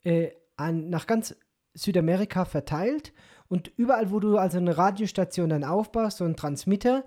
[0.03, 1.35] äh, an, nach ganz
[1.73, 3.13] Südamerika verteilt.
[3.47, 7.03] Und überall, wo du also eine Radiostation dann aufbaust, so einen Transmitter,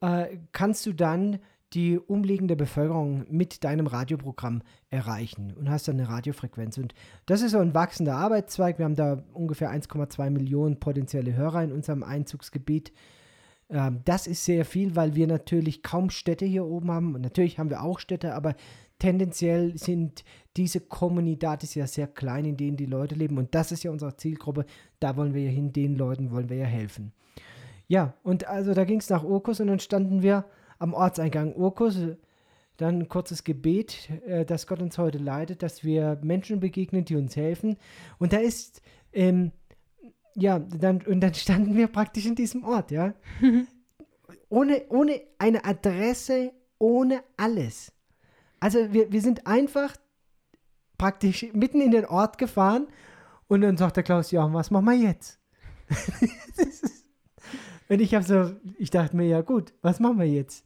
[0.00, 1.40] äh, kannst du dann
[1.74, 6.78] die umliegende Bevölkerung mit deinem Radioprogramm erreichen und hast dann eine Radiofrequenz.
[6.78, 6.94] Und
[7.26, 8.78] das ist so ein wachsender Arbeitszweig.
[8.78, 12.92] Wir haben da ungefähr 1,2 Millionen potenzielle Hörer in unserem Einzugsgebiet.
[13.70, 17.14] Ähm, das ist sehr viel, weil wir natürlich kaum Städte hier oben haben.
[17.14, 18.54] Und natürlich haben wir auch Städte, aber
[18.98, 20.24] tendenziell sind
[20.56, 23.36] diese Kommunidades ja sehr klein, in denen die Leute leben.
[23.36, 24.64] Und das ist ja unsere Zielgruppe.
[25.00, 27.12] Da wollen wir ja hin, den Leuten wollen wir ja helfen.
[27.88, 30.44] Ja, und also da ging es nach Urkus und dann standen wir
[30.78, 31.98] am Ortseingang Urkus.
[32.76, 37.16] Dann ein kurzes Gebet, äh, dass Gott uns heute leitet, dass wir Menschen begegnen, die
[37.16, 37.76] uns helfen.
[38.18, 39.52] Und da ist, ähm,
[40.34, 43.14] ja, dann, und dann standen wir praktisch in diesem Ort, ja.
[44.48, 47.92] ohne, ohne eine Adresse, ohne alles.
[48.60, 49.96] Also wir, wir sind einfach
[50.96, 52.88] praktisch mitten in den Ort gefahren
[53.46, 55.38] und dann sagt der Klaus, ja, was machen wir jetzt?
[57.88, 60.64] und ich habe so, ich dachte mir, ja gut, was machen wir jetzt?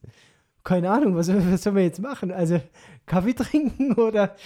[0.65, 2.31] Keine Ahnung, was, was sollen wir jetzt machen?
[2.31, 2.61] Also
[3.07, 4.37] Kaffee trinken oder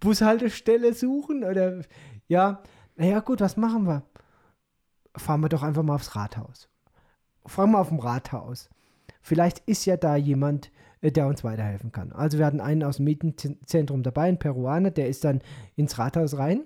[0.00, 1.82] Bushaltestelle suchen oder
[2.28, 2.62] ja,
[2.96, 4.02] naja gut, was machen wir?
[5.16, 6.68] Fahren wir doch einfach mal aufs Rathaus.
[7.46, 8.70] Fragen wir auf dem Rathaus.
[9.22, 12.12] Vielleicht ist ja da jemand, äh, der uns weiterhelfen kann.
[12.12, 15.40] Also wir hatten einen aus dem Mietenzentrum dabei, ein Peruaner, der ist dann
[15.76, 16.62] ins Rathaus rein.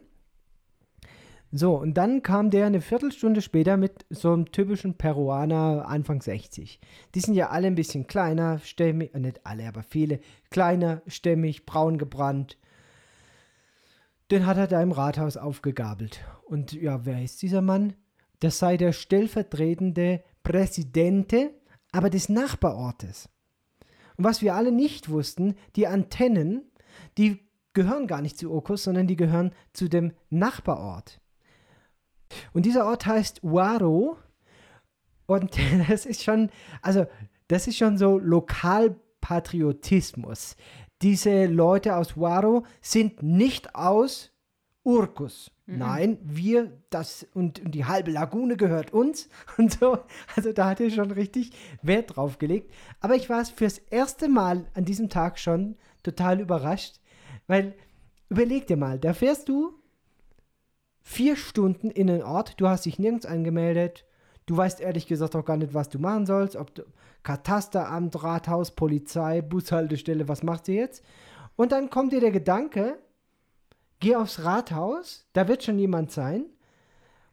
[1.57, 6.81] So, und dann kam der eine Viertelstunde später mit so einem typischen Peruaner Anfang 60.
[7.15, 10.19] Die sind ja alle ein bisschen kleiner, stämmig, äh, nicht alle, aber viele,
[10.51, 12.59] kleiner, stämmig, braun gebrannt.
[14.33, 16.25] Den hat er da im Rathaus aufgegabelt.
[16.45, 17.93] Und ja, wer ist dieser Mann?
[18.41, 21.53] Das sei der stellvertretende Präsidente,
[21.93, 23.29] aber des Nachbarortes.
[24.17, 26.73] Und was wir alle nicht wussten, die Antennen,
[27.17, 31.21] die gehören gar nicht zu Okos, sondern die gehören zu dem Nachbarort.
[32.53, 34.19] Und dieser Ort heißt Waro.
[35.27, 35.57] Und
[35.89, 36.51] das ist schon,
[36.83, 37.07] also
[37.49, 40.55] das ist schon so Lokalpatriotismus.
[41.03, 44.31] Diese Leute aus Waro sind nicht aus
[44.85, 45.51] Urkus.
[45.67, 45.79] Mhm.
[45.79, 49.99] Nein, wir, das und, und, die halbe Lagune gehört uns und so.
[50.37, 52.73] Also da hat er schon richtig Wert drauf gelegt.
[53.01, 57.01] Aber ich war es fürs erste Mal an diesem Tag schon total überrascht,
[57.47, 57.75] weil
[58.29, 59.75] überleg dir mal, da fährst du
[61.05, 64.05] vier Stunden in den Ort, du hast dich nirgends angemeldet,
[64.47, 66.83] du weißt ehrlich gesagt auch gar nicht, was du machen sollst, ob du,
[67.23, 71.05] Katasteramt, Rathaus, Polizei, Bushaltestelle, was machst du jetzt?
[71.57, 72.99] Und dann kommt dir der Gedanke,
[74.01, 76.47] geh aufs Rathaus, da wird schon jemand sein.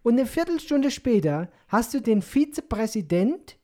[0.04, 3.58] Und eine Viertelstunde später hast du den Vizepräsident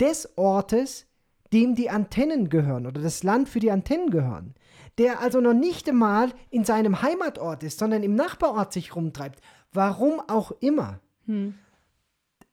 [0.00, 1.06] des Ortes,
[1.52, 4.54] dem die Antennen gehören oder das Land für die Antennen gehören,
[4.98, 9.40] der also noch nicht einmal in seinem Heimatort ist, sondern im Nachbarort sich rumtreibt.
[9.72, 11.00] Warum auch immer.
[11.26, 11.54] Hm.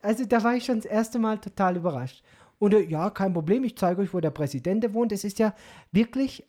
[0.01, 2.23] Also da war ich schon das erste Mal total überrascht.
[2.58, 5.12] Und äh, ja, kein Problem, ich zeige euch, wo der Präsident wohnt.
[5.12, 5.54] Es ist ja
[5.91, 6.47] wirklich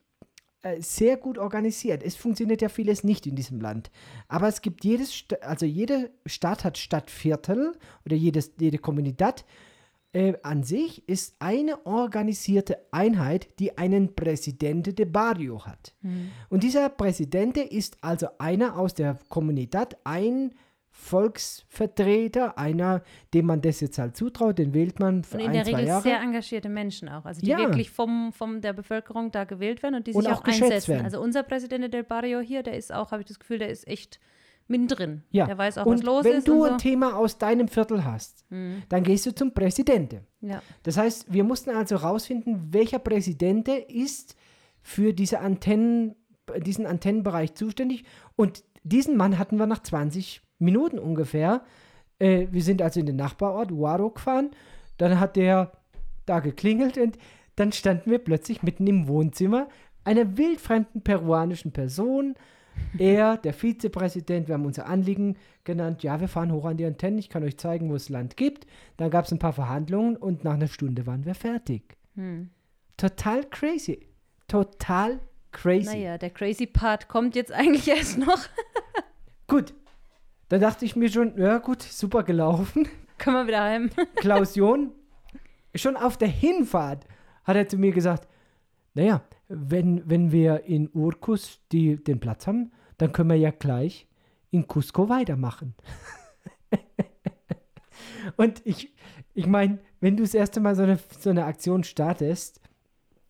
[0.63, 2.03] äh, sehr gut organisiert.
[2.03, 3.91] Es funktioniert ja vieles nicht in diesem Land.
[4.29, 7.77] Aber es gibt jedes, also jede Stadt hat Stadtviertel
[8.07, 9.45] oder jedes, jede Kommunität
[10.13, 15.95] äh, an sich ist eine organisierte Einheit, die einen Presidente de Barrio hat.
[16.03, 16.31] Mhm.
[16.51, 20.53] Und dieser Präsidente ist also einer aus der Kommunität, ein
[20.95, 25.53] Volksvertreter, einer, dem man das jetzt halt zutraut, den wählt man für und in ein,
[25.55, 26.03] der Regel Jahre.
[26.03, 27.59] sehr engagierte Menschen auch, also die ja.
[27.59, 30.89] wirklich vom, vom der Bevölkerung da gewählt werden und die sich und auch, auch einsetzen.
[30.89, 31.05] Werden.
[31.07, 33.89] Also unser Präsident del Barrio hier, der ist auch, habe ich das Gefühl, der ist
[33.89, 34.21] echt
[34.73, 35.23] mittendrin.
[35.31, 35.47] Ja.
[35.47, 36.49] Der weiß auch, und was los wenn ist.
[36.49, 36.77] Wenn du ein so.
[36.79, 38.83] Thema aus deinem Viertel hast, mhm.
[38.89, 40.27] dann gehst du zum Präsidenten.
[40.41, 40.61] Ja.
[40.83, 44.37] Das heißt, wir mussten also rausfinden, welcher Präsident ist
[44.83, 46.17] für diese Antennen,
[46.67, 48.05] diesen Antennenbereich zuständig.
[48.35, 51.63] Und diesen Mann hatten wir nach 20 Minuten ungefähr.
[52.19, 54.51] Äh, wir sind also in den Nachbarort Uaro gefahren.
[54.97, 55.73] Dann hat der
[56.27, 57.19] da geklingelt und
[57.57, 59.69] dann standen wir plötzlich mitten im Wohnzimmer
[60.05, 62.35] einer wildfremden peruanischen Person.
[62.99, 66.03] Er, der Vizepräsident, wir haben unser Anliegen genannt.
[66.03, 67.19] Ja, wir fahren hoch an die Antennen.
[67.19, 68.67] Ich kann euch zeigen, wo es Land gibt.
[68.97, 71.97] Dann gab es ein paar Verhandlungen und nach einer Stunde waren wir fertig.
[72.17, 72.51] Hm.
[72.97, 74.07] Total crazy.
[74.49, 75.21] Total
[75.53, 75.87] crazy.
[75.87, 78.41] Naja, der crazy Part kommt jetzt eigentlich erst noch.
[79.47, 79.75] Gut,
[80.53, 82.87] da dachte ich mir schon, ja gut, super gelaufen.
[83.17, 83.91] Können wir wieder heim.
[84.17, 84.93] Klaus John,
[85.75, 87.07] schon auf der Hinfahrt
[87.45, 88.29] hat er zu mir gesagt,
[88.93, 94.07] naja, wenn, wenn wir in Urkus die, den Platz haben, dann können wir ja gleich
[94.51, 95.75] in Cusco weitermachen.
[98.37, 98.93] Und ich,
[99.35, 102.61] ich meine, wenn du das erste Mal so eine, so eine Aktion startest,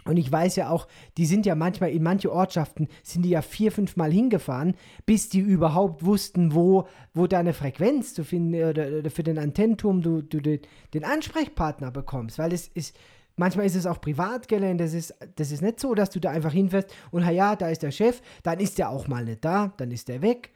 [0.04, 3.40] und ich weiß ja auch, die sind ja manchmal in manche Ortschaften, sind die ja
[3.40, 4.74] vier, fünf Mal hingefahren,
[5.06, 10.02] bis die überhaupt wussten, wo, wo deine Frequenz zu finden oder, oder für den Antennenturm
[10.02, 12.38] du, du den Ansprechpartner bekommst.
[12.38, 12.96] Weil es ist,
[13.36, 16.52] manchmal ist es auch Privatgelände, das ist, das ist nicht so, dass du da einfach
[16.52, 19.90] hinfährst und ja, da ist der Chef, dann ist der auch mal nicht da, dann
[19.90, 20.52] ist der weg.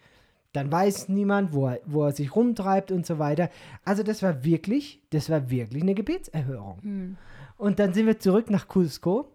[0.57, 3.51] dann weiß niemand, wo er, wo er sich rumtreibt und so weiter.
[3.85, 6.79] Also das war wirklich, das war wirklich eine Gebetserhörung.
[6.83, 7.17] Hm.
[7.59, 9.33] Und dann sind wir zurück nach Cusco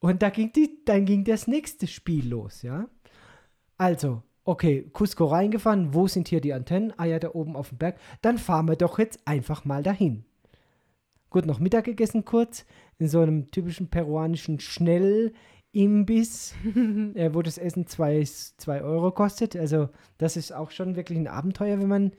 [0.00, 2.86] und da ging die, dann ging das nächste Spiel los, ja.
[3.78, 6.92] Also, okay, Cusco reingefahren, wo sind hier die Antennen?
[6.96, 7.98] Ah ja, da oben auf dem Berg.
[8.20, 10.24] Dann fahren wir doch jetzt einfach mal dahin.
[11.32, 12.66] Gut, noch Mittag gegessen kurz,
[12.98, 16.54] in so einem typischen peruanischen Schnellimbiss,
[17.14, 19.56] äh, wo das Essen 2 Euro kostet.
[19.56, 22.12] Also das ist auch schon wirklich ein Abenteuer, wenn man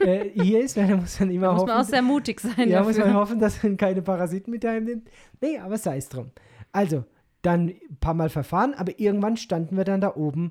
[0.00, 2.40] äh, hier ist, weil da muss man immer Da muss hoffen, man auch sehr mutig
[2.40, 2.68] sein.
[2.68, 3.12] ja, muss dafür.
[3.12, 5.08] man hoffen, dass man keine Parasiten mit heimnimmt.
[5.40, 6.32] Nee, aber sei es drum.
[6.72, 7.04] Also,
[7.42, 10.50] dann ein paar Mal verfahren, aber irgendwann standen wir dann da oben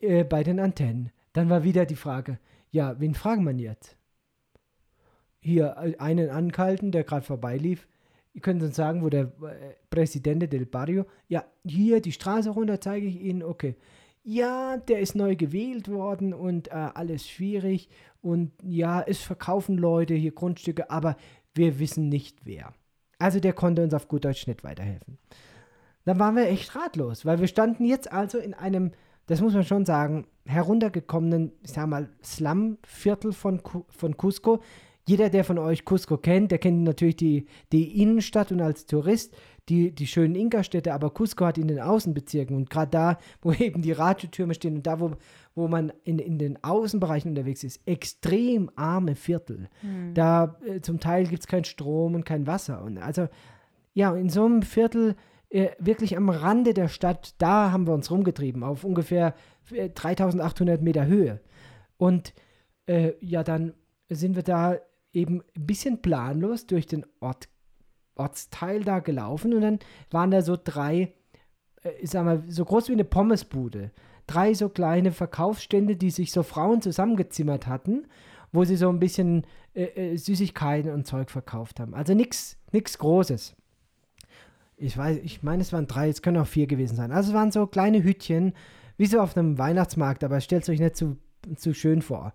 [0.00, 1.10] äh, bei den Antennen.
[1.32, 2.38] Dann war wieder die Frage,
[2.70, 3.97] ja, wen fragen man jetzt?
[5.40, 7.86] Hier äh, einen ankalten, der gerade vorbeilief.
[8.32, 12.80] Ihr könnt uns sagen, wo der äh, Presidente del Barrio, ja, hier die Straße runter
[12.80, 13.76] zeige ich Ihnen, okay.
[14.22, 17.88] Ja, der ist neu gewählt worden und äh, alles schwierig
[18.20, 21.16] und ja, es verkaufen Leute hier Grundstücke, aber
[21.54, 22.74] wir wissen nicht wer.
[23.18, 25.18] Also der konnte uns auf gut Deutsch nicht weiterhelfen.
[26.04, 28.92] Dann waren wir echt ratlos, weil wir standen jetzt also in einem,
[29.26, 34.62] das muss man schon sagen, heruntergekommenen, ich sag mal, Slum-Viertel von, von Cusco.
[35.08, 39.34] Jeder, der von euch Cusco kennt, der kennt natürlich die, die Innenstadt und als Tourist
[39.68, 43.82] die, die schönen Inka-Städte, aber Cusco hat in den Außenbezirken und gerade da, wo eben
[43.82, 45.12] die Radiotürme stehen und da, wo,
[45.54, 49.68] wo man in, in den Außenbereichen unterwegs ist, extrem arme Viertel.
[50.14, 52.82] Da äh, zum Teil gibt es keinen Strom und kein Wasser.
[52.82, 53.28] Und also,
[53.94, 55.16] ja, in so einem Viertel,
[55.50, 59.34] äh, wirklich am Rande der Stadt, da haben wir uns rumgetrieben, auf ungefähr
[59.72, 61.40] äh, 3800 Meter Höhe.
[61.96, 62.34] Und
[62.86, 63.74] äh, ja, dann
[64.10, 64.76] sind wir da
[65.18, 67.48] eben ein bisschen planlos durch den Ort,
[68.14, 69.78] Ortsteil da gelaufen und dann
[70.10, 71.12] waren da so drei,
[71.82, 73.90] äh, ich sag mal, so groß wie eine Pommesbude.
[74.26, 78.06] Drei so kleine Verkaufsstände, die sich so Frauen zusammengezimmert hatten,
[78.52, 81.94] wo sie so ein bisschen äh, äh, Süßigkeiten und Zeug verkauft haben.
[81.94, 83.54] Also nichts Großes.
[84.76, 87.10] Ich weiß, ich meine, es waren drei, es können auch vier gewesen sein.
[87.10, 88.52] Also es waren so kleine Hütchen,
[88.96, 91.16] wie so auf einem Weihnachtsmarkt, aber stellt es euch nicht zu,
[91.56, 92.32] zu schön vor.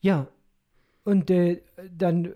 [0.00, 0.28] Ja,
[1.04, 2.32] und äh, dann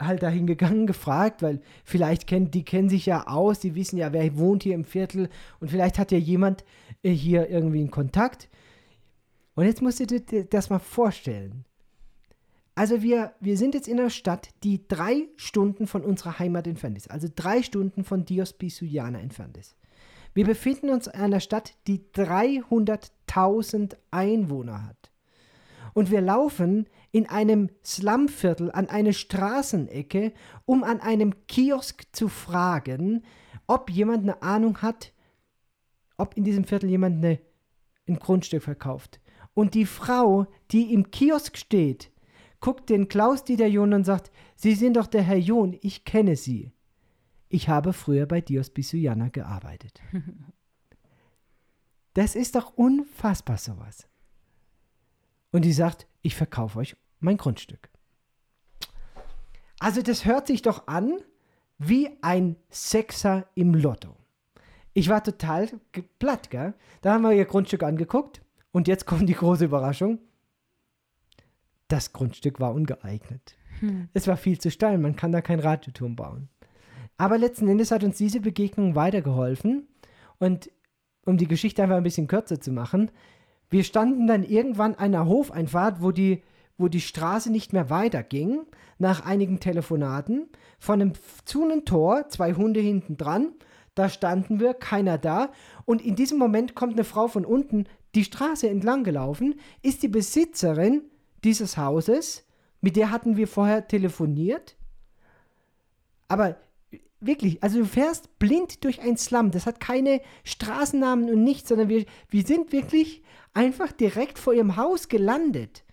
[0.00, 4.12] halt dahin gegangen, gefragt, weil vielleicht kennen, die kennen sich ja aus, die wissen ja,
[4.12, 5.28] wer wohnt hier im Viertel
[5.60, 6.64] und vielleicht hat ja jemand
[7.02, 8.48] äh, hier irgendwie einen Kontakt.
[9.54, 11.64] Und jetzt musst du dir das mal vorstellen.
[12.74, 16.96] Also wir, wir sind jetzt in einer Stadt, die drei Stunden von unserer Heimat entfernt
[16.96, 17.08] ist.
[17.08, 19.76] Also drei Stunden von Dios Pisuyana entfernt ist.
[20.34, 25.12] Wir befinden uns in einer Stadt, die 300.000 Einwohner hat.
[25.92, 30.32] Und wir laufen in einem Slumviertel an eine Straßenecke,
[30.64, 33.22] um an einem Kiosk zu fragen,
[33.68, 35.12] ob jemand eine Ahnung hat,
[36.18, 37.38] ob in diesem Viertel jemand eine,
[38.08, 39.20] ein Grundstück verkauft.
[39.54, 42.10] Und die Frau, die im Kiosk steht,
[42.58, 46.72] guckt den Klaus-Dieter John und sagt, Sie sind doch der Herr John, ich kenne Sie.
[47.48, 50.02] Ich habe früher bei Dios Bisuyana gearbeitet.
[52.14, 54.08] Das ist doch unfassbar sowas.
[55.52, 57.90] Und die sagt, ich verkaufe euch mein Grundstück.
[59.80, 61.18] Also das hört sich doch an
[61.78, 64.16] wie ein Sechser im Lotto.
[64.92, 65.68] Ich war total
[66.18, 66.74] platt, gell?
[67.02, 70.20] Da haben wir ihr Grundstück angeguckt und jetzt kommt die große Überraschung.
[71.88, 73.56] Das Grundstück war ungeeignet.
[74.12, 76.48] Es war viel zu steil, man kann da keinen Radioturm bauen.
[77.16, 79.88] Aber letzten Endes hat uns diese Begegnung weitergeholfen
[80.38, 80.70] und
[81.26, 83.10] um die Geschichte einfach ein bisschen kürzer zu machen,
[83.70, 86.42] wir standen dann irgendwann an einer Hofeinfahrt, wo die,
[86.76, 88.66] wo die Straße nicht mehr weiterging,
[88.98, 91.12] nach einigen Telefonaten, von einem
[91.44, 93.52] zu einem Tor, zwei Hunde hinten dran,
[93.94, 95.50] da standen wir, keiner da,
[95.84, 97.84] und in diesem Moment kommt eine Frau von unten
[98.14, 101.02] die Straße entlang gelaufen, ist die Besitzerin
[101.44, 102.44] dieses Hauses,
[102.80, 104.76] mit der hatten wir vorher telefoniert,
[106.28, 106.56] aber
[107.20, 109.50] wirklich, also du fährst blind durch ein Slum.
[109.50, 114.76] Das hat keine Straßennamen und nichts, sondern wir, wir sind wirklich einfach direkt vor ihrem
[114.76, 115.84] Haus gelandet.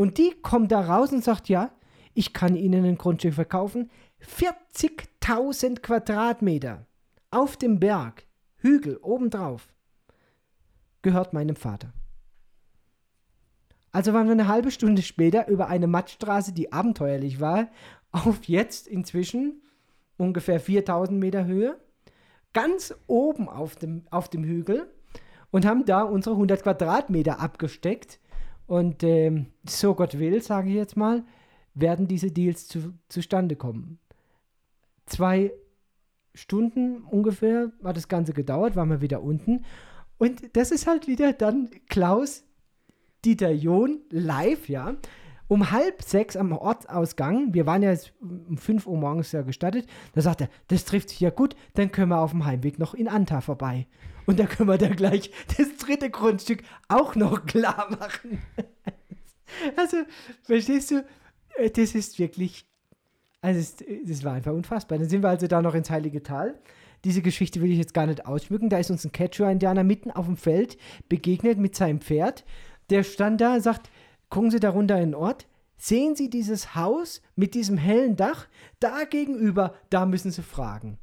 [0.00, 1.72] Und die kommt da raus und sagt, ja,
[2.14, 3.90] ich kann Ihnen ein Grundstück verkaufen.
[4.22, 6.86] 40.000 Quadratmeter
[7.30, 8.24] auf dem Berg,
[8.56, 9.68] Hügel obendrauf,
[11.02, 11.92] gehört meinem Vater.
[13.92, 17.68] Also waren wir eine halbe Stunde später über eine Mattstraße, die abenteuerlich war,
[18.10, 19.60] auf jetzt inzwischen
[20.16, 21.78] ungefähr 4000 Meter Höhe,
[22.54, 24.90] ganz oben auf dem, auf dem Hügel
[25.50, 28.18] und haben da unsere 100 Quadratmeter abgesteckt.
[28.70, 31.24] Und ähm, so Gott will, sage ich jetzt mal,
[31.74, 33.98] werden diese Deals zu, zustande kommen.
[35.06, 35.50] Zwei
[36.36, 39.64] Stunden ungefähr hat das Ganze gedauert, waren wir wieder unten.
[40.18, 42.44] Und das ist halt wieder dann Klaus
[43.24, 44.94] Dieter John live, ja,
[45.50, 49.84] um halb sechs am Ortsausgang, wir waren ja um 5 Uhr morgens ja gestattet,
[50.14, 52.94] da sagt er, das trifft sich ja gut, dann können wir auf dem Heimweg noch
[52.94, 53.88] in Anta vorbei.
[54.26, 58.40] Und da können wir da gleich das dritte Grundstück auch noch klar machen.
[59.74, 59.96] Also,
[60.44, 61.04] verstehst du,
[61.56, 62.64] äh, das ist wirklich,
[63.40, 64.98] also das war einfach unfassbar.
[64.98, 66.60] Dann sind wir also da noch ins Heilige Tal.
[67.02, 68.68] Diese Geschichte will ich jetzt gar nicht ausschmücken.
[68.68, 72.44] Da ist uns ein Quechua-Indianer mitten auf dem Feld begegnet mit seinem Pferd.
[72.90, 73.90] Der stand da, sagt,
[74.30, 75.46] gucken Sie da runter in den Ort.
[75.76, 78.48] Sehen Sie dieses Haus mit diesem hellen Dach?
[78.80, 80.98] Da gegenüber, da müssen Sie fragen.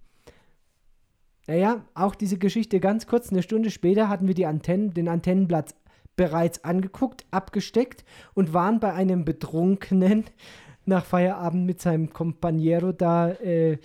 [1.47, 3.31] Naja, auch diese Geschichte ganz kurz.
[3.31, 5.73] Eine Stunde später hatten wir die Antennen, den Antennenplatz
[6.17, 10.25] bereits angeguckt, abgesteckt und waren bei einem Betrunkenen
[10.85, 13.77] nach Feierabend mit seinem Companiero da äh,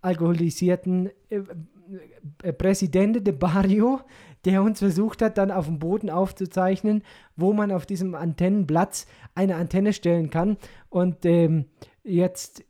[0.00, 1.42] alkoholisierten äh,
[2.42, 4.00] äh, Presidente de Barrio,
[4.44, 7.02] der uns versucht hat, dann auf dem Boden aufzuzeichnen,
[7.36, 10.56] wo man auf diesem Antennenplatz eine Antenne stellen kann.
[10.88, 11.66] Und ähm,
[12.02, 12.64] jetzt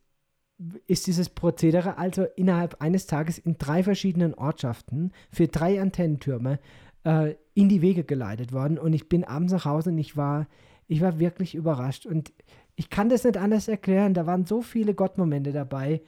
[0.86, 6.58] ist dieses Prozedere also innerhalb eines Tages in drei verschiedenen Ortschaften für drei Antennentürme
[7.04, 8.78] äh, in die Wege geleitet worden.
[8.78, 10.46] Und ich bin abends nach Hause und ich war,
[10.86, 12.06] ich war wirklich überrascht.
[12.06, 12.32] Und
[12.76, 14.14] ich kann das nicht anders erklären.
[14.14, 16.02] Da waren so viele Gottmomente dabei,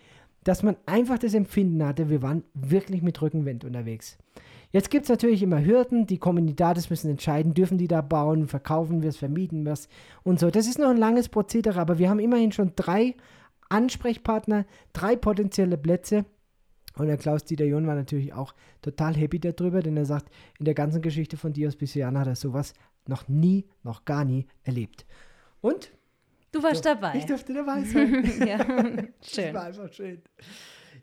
[0.44, 4.16] dass man einfach das Empfinden hatte, wir waren wirklich mit Rückenwind unterwegs.
[4.76, 9.00] Jetzt gibt es natürlich immer Hürden, die Kommunidades müssen entscheiden, dürfen die da bauen, verkaufen
[9.00, 9.88] wir es, vermieten wir es
[10.22, 10.50] und so.
[10.50, 13.14] Das ist noch ein langes Prozedere, aber wir haben immerhin schon drei
[13.70, 16.26] Ansprechpartner, drei potenzielle Plätze.
[16.98, 20.74] Und der Klaus-Dieter John war natürlich auch total happy darüber, denn er sagt, in der
[20.74, 22.74] ganzen Geschichte von Dios Bisiana hat er sowas
[23.06, 25.06] noch nie, noch gar nie erlebt.
[25.62, 25.90] Und?
[26.52, 27.16] Du warst so, dabei.
[27.16, 28.30] Ich durfte dabei sein.
[28.46, 28.58] ja,
[29.22, 29.54] schön.
[29.54, 30.20] Das war einfach schön.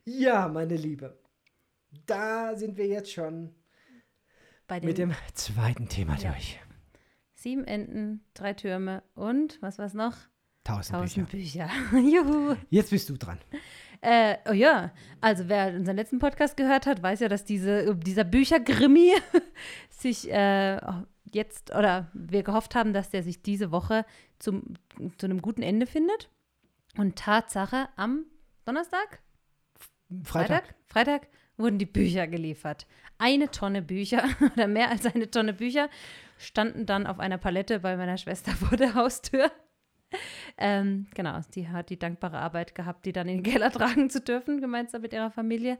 [0.06, 1.18] Ja, meine Liebe,
[2.06, 3.50] da sind wir jetzt schon
[4.82, 6.32] mit dem zweiten Thema ja.
[6.32, 6.60] durch.
[7.34, 10.16] Sieben Enten, drei Türme und was war's noch?
[10.64, 11.70] Tausend, Tausend Bücher.
[11.92, 12.00] Bücher.
[12.00, 12.56] Juhu.
[12.70, 13.38] Jetzt bist du dran.
[14.00, 18.24] Äh, oh ja, also wer unseren letzten Podcast gehört hat, weiß ja, dass diese, dieser
[18.24, 19.14] Büchergrimmi
[19.90, 20.80] sich äh,
[21.34, 24.06] jetzt oder wir gehofft haben, dass der sich diese Woche
[24.40, 24.76] zum,
[25.18, 26.30] zu einem guten Ende findet.
[26.98, 28.26] Und Tatsache, am
[28.66, 29.22] Donnerstag?
[30.24, 30.76] Freitag.
[30.88, 32.88] Freitag, Freitag wurden die Bücher geliefert.
[33.18, 35.90] Eine Tonne Bücher oder mehr als eine Tonne Bücher
[36.38, 39.52] standen dann auf einer Palette bei meiner Schwester vor der Haustür.
[40.58, 44.22] Ähm, genau, die hat die dankbare Arbeit gehabt, die dann in den Keller tragen zu
[44.22, 45.80] dürfen, gemeinsam mit ihrer Familie.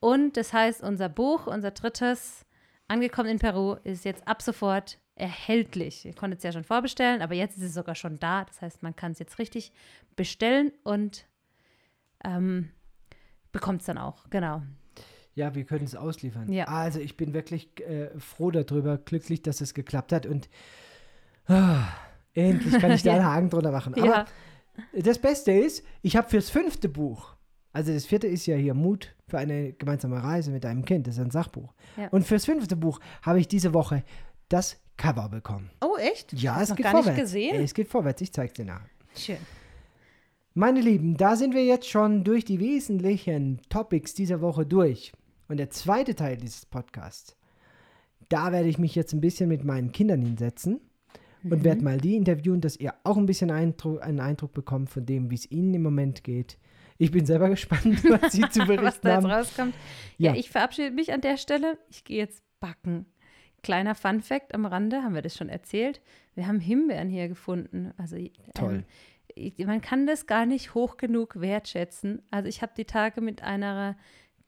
[0.00, 2.44] Und das heißt, unser Buch, unser drittes,
[2.88, 6.04] angekommen in Peru, ist jetzt ab sofort erhältlich.
[6.04, 8.44] Ihr konntet es ja schon vorbestellen, aber jetzt ist es sogar schon da.
[8.44, 9.72] Das heißt, man kann es jetzt richtig
[10.16, 11.26] bestellen und
[12.24, 12.70] ähm,
[13.52, 14.28] bekommt es dann auch.
[14.30, 14.62] Genau.
[15.34, 16.52] Ja, wir können es ausliefern.
[16.52, 16.66] Ja.
[16.66, 20.48] Also ich bin wirklich äh, froh darüber, glücklich, dass es geklappt hat und
[21.46, 21.84] ah,
[22.34, 23.94] endlich kann ich da einen Haken drunter machen.
[23.94, 24.26] Aber Ja.
[24.92, 27.34] das Beste ist, ich habe fürs fünfte Buch,
[27.72, 31.14] also das vierte ist ja hier Mut für eine gemeinsame Reise mit deinem Kind, das
[31.16, 31.72] ist ein Sachbuch.
[31.96, 32.08] Ja.
[32.08, 34.04] Und fürs fünfte Buch habe ich diese Woche
[34.50, 35.70] das Cover bekommen.
[35.80, 36.34] Oh, echt?
[36.34, 37.16] Ja, es geht gar vorwärts.
[37.16, 37.62] nicht gesehen?
[37.62, 38.82] Es geht vorwärts, ich zeige dir nach.
[39.16, 39.38] Schön.
[40.54, 45.12] Meine Lieben, da sind wir jetzt schon durch die wesentlichen Topics dieser Woche durch.
[45.52, 47.36] Und der zweite Teil dieses Podcasts,
[48.30, 50.80] da werde ich mich jetzt ein bisschen mit meinen Kindern hinsetzen
[51.44, 51.64] und Mhm.
[51.64, 55.30] werde mal die interviewen, dass ihr auch ein bisschen Eindruck, einen Eindruck bekommt von dem,
[55.30, 56.56] wie es ihnen im Moment geht.
[56.96, 59.26] Ich bin selber gespannt, was sie zu Was berichten da jetzt haben.
[59.26, 59.74] rauskommt.
[60.16, 60.32] Ja.
[60.32, 60.38] Ja.
[60.40, 61.76] ich verabschiede mich an der Stelle.
[61.90, 63.04] Ich gehe jetzt backen.
[63.62, 66.00] Kleiner Fun Fact am Rande, haben wir das schon erzählt.
[66.34, 67.92] Wir haben Himbeeren hier gefunden.
[67.98, 68.16] Also
[68.54, 68.84] Toll.
[69.36, 72.22] Ähm, man kann das gar nicht hoch genug wertschätzen.
[72.30, 73.96] Also ich habe die Tage mit einer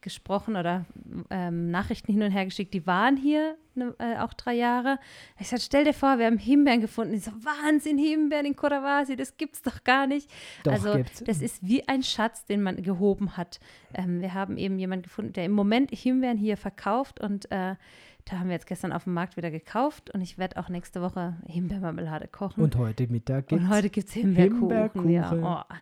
[0.04, 0.84] gesprochen oder
[1.30, 4.98] ähm, Nachrichten hin und her geschickt, die waren hier ne, äh, auch drei Jahre.
[5.38, 7.14] Ich sagte, stell dir vor, wir haben Himbeeren gefunden.
[7.14, 10.30] Ich so, Wahnsinn, Himbeeren in Coravasi, das gibt's doch gar nicht.
[10.62, 11.22] Doch, also gibt's.
[11.24, 13.60] das ist wie ein Schatz, den man gehoben hat.
[13.94, 17.74] Ähm, wir haben eben jemanden gefunden, der im Moment Himbeeren hier verkauft und äh,
[18.26, 21.02] da haben wir jetzt gestern auf dem Markt wieder gekauft und ich werde auch nächste
[21.02, 22.62] Woche Himbeermarmelade kochen.
[22.62, 25.10] Und heute Mittag Und gibt's heute gibt es Himbeerkuchen.
[25.10, 25.30] Ja.
[25.30, 25.44] Himbeerkuchen.
[25.44, 25.74] Oh,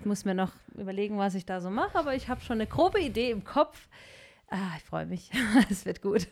[0.00, 2.66] ich muss mir noch überlegen, was ich da so mache, aber ich habe schon eine
[2.66, 3.88] grobe Idee im Kopf.
[4.48, 5.30] Ah, ich freue mich.
[5.70, 6.28] Es wird gut.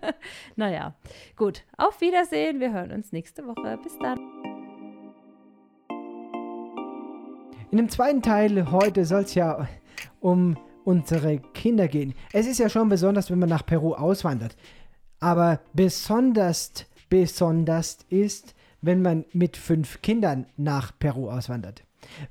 [0.56, 0.94] naja,
[1.36, 1.64] gut.
[1.76, 2.60] Auf Wiedersehen.
[2.60, 3.78] Wir hören uns nächste Woche.
[3.82, 4.18] Bis dann.
[7.70, 9.66] In dem zweiten Teil heute soll es ja
[10.20, 12.14] um unsere Kinder gehen.
[12.32, 14.56] Es ist ja schon besonders, wenn man nach Peru auswandert.
[15.18, 21.82] Aber besonders, besonders ist, wenn man mit fünf Kindern nach Peru auswandert.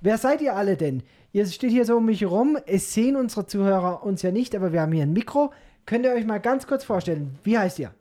[0.01, 1.01] Wer seid ihr alle denn?
[1.33, 2.59] Ihr steht hier so um mich rum.
[2.67, 5.51] Es sehen unsere Zuhörer uns ja nicht, aber wir haben hier ein Mikro.
[5.87, 7.39] Könnt ihr euch mal ganz kurz vorstellen?
[7.43, 7.91] Wie heißt ihr?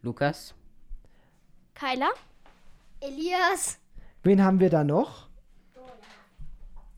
[0.00, 0.54] Lukas,
[1.74, 2.08] Kyla,
[3.00, 3.78] Elias.
[4.22, 5.28] Wen haben wir da noch?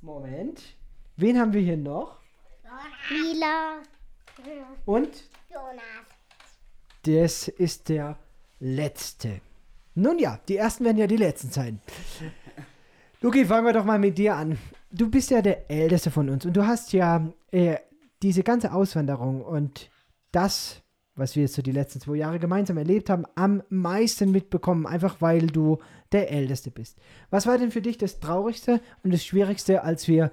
[0.00, 0.62] Moment.
[1.16, 2.18] Wen haben wir hier noch?
[3.10, 3.78] Mila.
[4.84, 5.08] Und
[5.50, 5.82] Jonas.
[7.02, 8.16] das ist der
[8.60, 9.40] letzte.
[9.94, 11.80] Nun ja, die ersten werden ja die letzten sein.
[13.20, 14.58] Luki, fangen wir doch mal mit dir an.
[14.96, 17.78] Du bist ja der Älteste von uns und du hast ja äh,
[18.22, 19.90] diese ganze Auswanderung und
[20.30, 20.84] das,
[21.16, 25.20] was wir jetzt so die letzten zwei Jahre gemeinsam erlebt haben, am meisten mitbekommen, einfach
[25.20, 25.78] weil du
[26.12, 26.96] der Älteste bist.
[27.30, 30.30] Was war denn für dich das Traurigste und das Schwierigste, als wir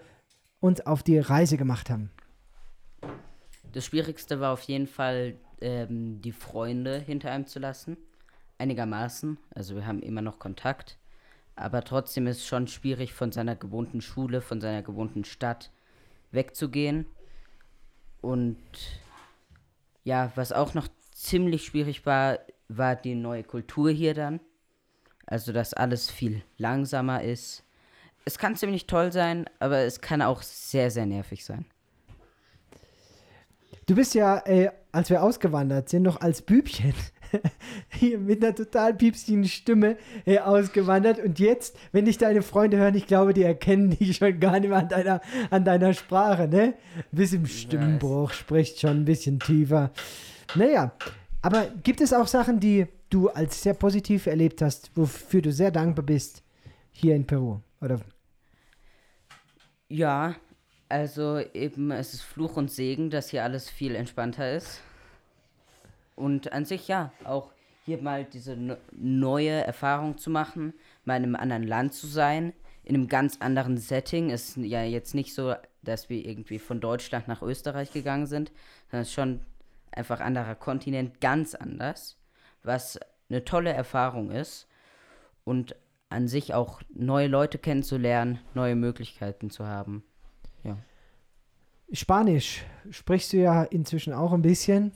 [0.59, 2.11] uns auf die Reise gemacht haben?
[3.71, 7.97] Das Schwierigste war auf jeden Fall, ähm, die Freunde hinter einem zu lassen.
[8.59, 9.39] Einigermaßen.
[9.55, 10.99] Also wir haben immer noch Kontakt.
[11.61, 15.71] Aber trotzdem ist es schon schwierig, von seiner gewohnten Schule, von seiner gewohnten Stadt
[16.31, 17.05] wegzugehen.
[18.21, 18.57] Und
[20.03, 24.39] ja, was auch noch ziemlich schwierig war, war die neue Kultur hier dann.
[25.25, 27.63] Also, dass alles viel langsamer ist.
[28.25, 31.65] Es kann ziemlich toll sein, aber es kann auch sehr, sehr nervig sein.
[33.85, 36.93] Du bist ja, äh, als wir ausgewandert sind, noch als Bübchen
[37.89, 41.19] hier mit einer total piepsigen Stimme äh, ausgewandert.
[41.19, 44.69] Und jetzt, wenn dich deine Freunde hören, ich glaube, die erkennen dich schon gar nicht
[44.69, 46.73] mehr an deiner, an deiner Sprache, ne?
[47.11, 49.91] Bis im Stimmbruch, spricht schon ein bisschen tiefer.
[50.55, 50.91] Naja,
[51.41, 55.71] aber gibt es auch Sachen, die du als sehr positiv erlebt hast, wofür du sehr
[55.71, 56.43] dankbar bist
[56.91, 57.59] hier in Peru?
[57.81, 57.99] Oder
[59.87, 60.35] Ja,
[60.91, 64.81] also eben, es ist Fluch und Segen, dass hier alles viel entspannter ist.
[66.15, 67.51] Und an sich ja, auch
[67.85, 70.73] hier mal diese ne- neue Erfahrung zu machen,
[71.05, 74.29] mal in einem anderen Land zu sein, in einem ganz anderen Setting.
[74.29, 78.51] Ist ja jetzt nicht so, dass wir irgendwie von Deutschland nach Österreich gegangen sind,
[78.89, 79.39] sondern es ist schon
[79.91, 82.17] einfach anderer Kontinent, ganz anders,
[82.63, 84.67] was eine tolle Erfahrung ist.
[85.43, 85.75] Und
[86.09, 90.03] an sich auch neue Leute kennenzulernen, neue Möglichkeiten zu haben.
[91.93, 94.93] Spanisch sprichst du ja inzwischen auch ein bisschen.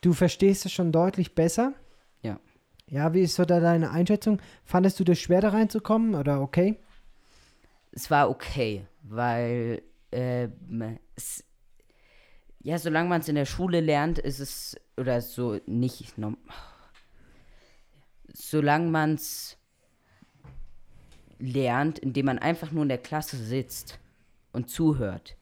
[0.00, 1.74] Du verstehst es schon deutlich besser.
[2.22, 2.38] Ja.
[2.86, 4.40] Ja, wie ist so da deine Einschätzung?
[4.64, 6.78] Fandest du das schwer da reinzukommen oder okay?
[7.92, 11.44] es war okay, weil ähm, es,
[12.60, 16.14] ja, solange man es in der Schule lernt, ist es oder so nicht
[18.32, 19.56] solange man es
[21.38, 23.98] lernt, indem man einfach nur in der Klasse sitzt
[24.52, 25.36] und zuhört,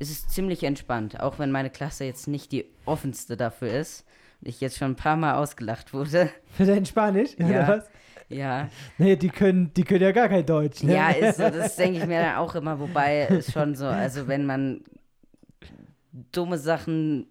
[0.00, 4.04] ist es ziemlich entspannt, auch wenn meine Klasse jetzt nicht die offenste dafür ist
[4.40, 6.30] und ich jetzt schon ein paar Mal ausgelacht wurde.
[6.56, 7.30] Für dein Spanisch?
[7.38, 7.46] Ja.
[7.46, 7.90] Oder was?
[8.28, 8.68] Ja.
[8.98, 10.82] Nee, die können, die können ja gar kein Deutsch.
[10.82, 10.94] Ne?
[10.94, 14.26] Ja, ist so, das denke ich mir dann auch immer, wobei es schon so, also
[14.26, 14.82] wenn man
[16.32, 17.26] dumme Sachen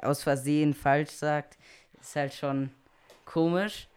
[0.00, 1.58] aus Versehen falsch sagt,
[2.00, 2.70] ist halt schon
[3.24, 3.88] komisch.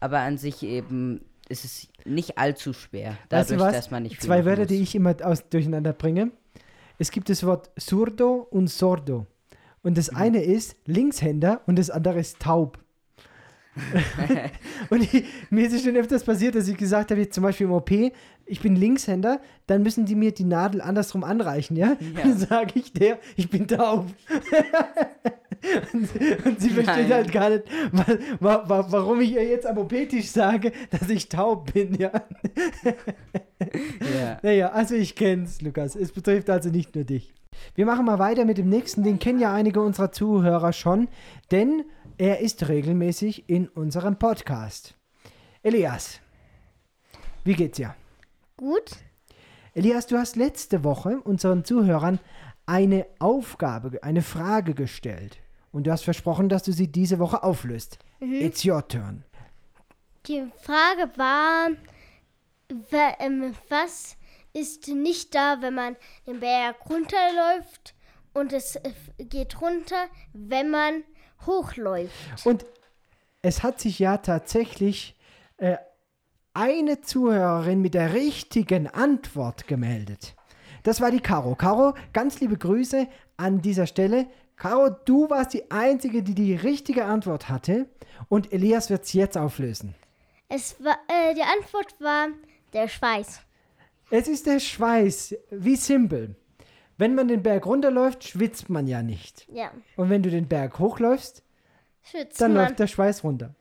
[0.00, 3.72] Aber an sich eben ist es nicht allzu schwer, Weißt dadurch, du was?
[3.74, 4.68] dass man nicht Zwei Wörter, muss.
[4.68, 6.30] die ich immer aus, durcheinander bringe.
[7.00, 9.26] Es gibt das Wort surdo und sordo.
[9.82, 9.94] Und Mhm.
[9.94, 12.78] das eine ist Linkshänder und das andere ist taub.
[14.90, 17.66] und ich, mir ist es schon öfters passiert, dass ich gesagt habe, jetzt zum Beispiel
[17.66, 17.90] im OP,
[18.44, 21.96] ich bin Linkshänder, dann müssen die mir die Nadel andersrum anreichen, ja?
[22.14, 22.22] Ja.
[22.22, 24.06] Dann sage ich der, ich bin taub.
[25.92, 26.08] und,
[26.46, 27.12] und sie versteht Nein.
[27.12, 28.06] halt gar nicht, wa
[28.40, 32.10] wa wa warum ich ihr jetzt am OP-Tisch sage, dass ich taub bin, ja?
[34.14, 34.38] Ja.
[34.42, 35.94] Naja, also ich kenn's, Lukas.
[35.94, 37.34] Es betrifft also nicht nur dich.
[37.74, 39.02] Wir machen mal weiter mit dem nächsten.
[39.02, 41.08] Den kennen ja einige unserer Zuhörer schon,
[41.50, 41.84] denn
[42.16, 44.94] er ist regelmäßig in unserem Podcast.
[45.62, 46.20] Elias,
[47.44, 47.94] wie geht's dir?
[48.56, 48.96] Gut.
[49.74, 52.18] Elias, du hast letzte Woche unseren Zuhörern
[52.66, 55.38] eine Aufgabe, eine Frage gestellt.
[55.72, 57.98] Und du hast versprochen, dass du sie diese Woche auflöst.
[58.20, 59.24] It's your turn.
[60.26, 61.70] Die Frage war,
[62.90, 64.16] wa- ähm, was
[64.52, 65.96] ist nicht da, wenn man
[66.26, 67.94] den Berg runterläuft
[68.32, 71.04] und es äh, geht runter, wenn man
[71.46, 72.44] hochläuft.
[72.44, 72.66] Und
[73.42, 75.16] es hat sich ja tatsächlich
[75.58, 75.76] äh,
[76.52, 80.34] eine Zuhörerin mit der richtigen Antwort gemeldet.
[80.82, 81.54] Das war die Caro.
[81.54, 83.06] Caro, ganz liebe Grüße
[83.36, 84.26] an dieser Stelle.
[84.60, 87.86] Caro, du warst die Einzige, die die richtige Antwort hatte.
[88.28, 89.94] Und Elias wird es jetzt auflösen.
[90.50, 92.28] Es war, äh, die Antwort war
[92.74, 93.40] der Schweiß.
[94.10, 95.34] Es ist der Schweiß.
[95.50, 96.36] Wie simpel.
[96.98, 99.48] Wenn man den Berg runterläuft, schwitzt man ja nicht.
[99.50, 101.42] Ja, Und wenn du den Berg hochläufst,
[102.02, 102.64] schwitzt dann man.
[102.66, 103.54] läuft der Schweiß runter.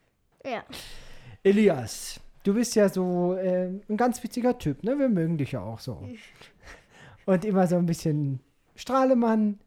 [0.43, 0.65] Ja.
[1.43, 4.99] Elias, du bist ja so äh, ein ganz witziger Typ, ne?
[4.99, 6.03] Wir mögen dich ja auch so.
[7.25, 8.41] Und immer so ein bisschen
[8.75, 9.59] Strahlemann.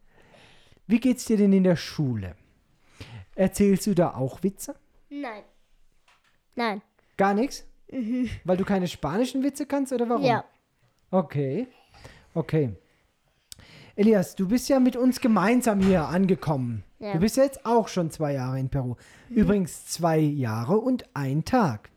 [0.87, 2.35] Wie geht's dir denn in der Schule?
[3.35, 4.75] Erzählst du da auch Witze?
[5.09, 5.43] Nein.
[6.55, 6.81] Nein.
[7.17, 7.65] Gar nichts?
[8.43, 10.25] Weil du keine spanischen Witze kannst oder warum?
[10.25, 10.43] Ja.
[11.11, 11.67] Okay.
[12.33, 12.75] Okay.
[13.95, 16.83] Elias, du bist ja mit uns gemeinsam hier angekommen.
[16.99, 17.13] Ja.
[17.13, 18.95] Du bist ja jetzt auch schon zwei Jahre in Peru.
[19.29, 21.91] Übrigens zwei Jahre und ein Tag.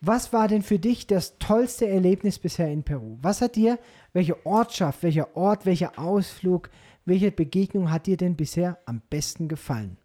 [0.00, 3.18] Was war denn für dich das tollste Erlebnis bisher in Peru?
[3.20, 3.78] Was hat dir,
[4.12, 6.70] welche Ortschaft, welcher Ort, welcher Ausflug,
[7.06, 9.96] welche Begegnung hat dir denn bisher am besten gefallen?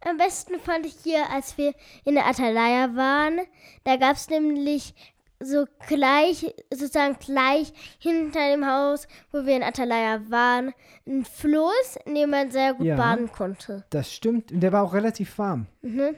[0.00, 3.40] Am besten fand ich hier, als wir in der Atalaya waren.
[3.84, 4.94] Da gab es nämlich
[5.40, 10.72] so gleich, sozusagen gleich hinter dem Haus, wo wir in Atalaya waren,
[11.06, 12.96] einen Fluss, in dem man sehr gut Ja.
[12.96, 13.84] baden konnte.
[13.90, 14.50] Das stimmt.
[14.52, 15.66] Und der war auch relativ warm.
[15.82, 16.14] Mhm.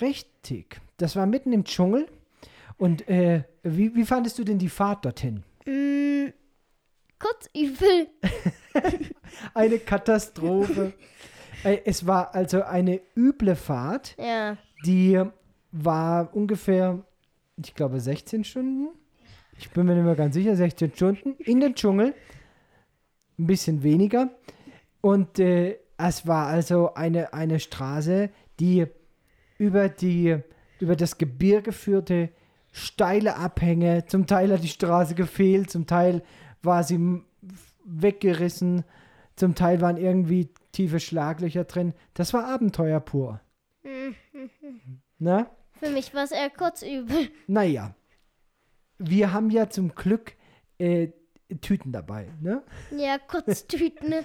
[0.00, 0.80] Richtig.
[0.96, 2.06] Das war mitten im Dschungel.
[2.78, 5.44] Und äh, wie, wie fandest du denn die Fahrt dorthin?
[5.66, 6.32] Mm,
[7.22, 8.08] kurz übel.
[9.54, 10.92] Eine Katastrophe.
[11.84, 14.56] Es war also eine üble Fahrt, Ja.
[14.84, 15.22] die
[15.70, 17.04] war ungefähr,
[17.56, 18.88] ich glaube, 16 Stunden.
[19.58, 22.14] Ich bin mir nicht mehr ganz sicher, 16 Stunden in den Dschungel.
[23.38, 24.30] Ein bisschen weniger.
[25.00, 28.86] Und äh, es war also eine, eine Straße, die
[29.58, 30.38] über, die
[30.80, 32.30] über das Gebirge führte,
[32.72, 34.04] steile Abhänge.
[34.06, 36.22] Zum Teil hat die Straße gefehlt, zum Teil
[36.62, 37.22] war sie
[37.84, 38.84] weggerissen,
[39.36, 41.94] zum Teil waren irgendwie tiefe Schlaglöcher drin.
[42.14, 43.40] Das war Abenteuer pur.
[45.18, 45.50] Na?
[45.80, 47.30] Für mich war es eher kurz übel.
[47.46, 47.94] Naja.
[48.98, 50.34] Wir haben ja zum Glück
[50.78, 51.08] äh,
[51.60, 52.62] Tüten dabei, ne?
[52.96, 54.08] Ja, Kurztüten.
[54.10, 54.24] ne?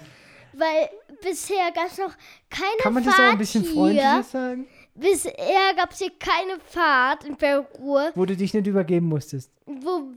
[0.52, 0.88] Weil
[1.22, 2.14] bisher gab es noch
[2.48, 4.66] keine Kann man Fahrt das auch ein bisschen freundlicher sagen?
[4.94, 9.52] Bisher gab es hier keine Fahrt in Peru, Wo du dich nicht übergeben musstest.
[9.66, 10.08] wo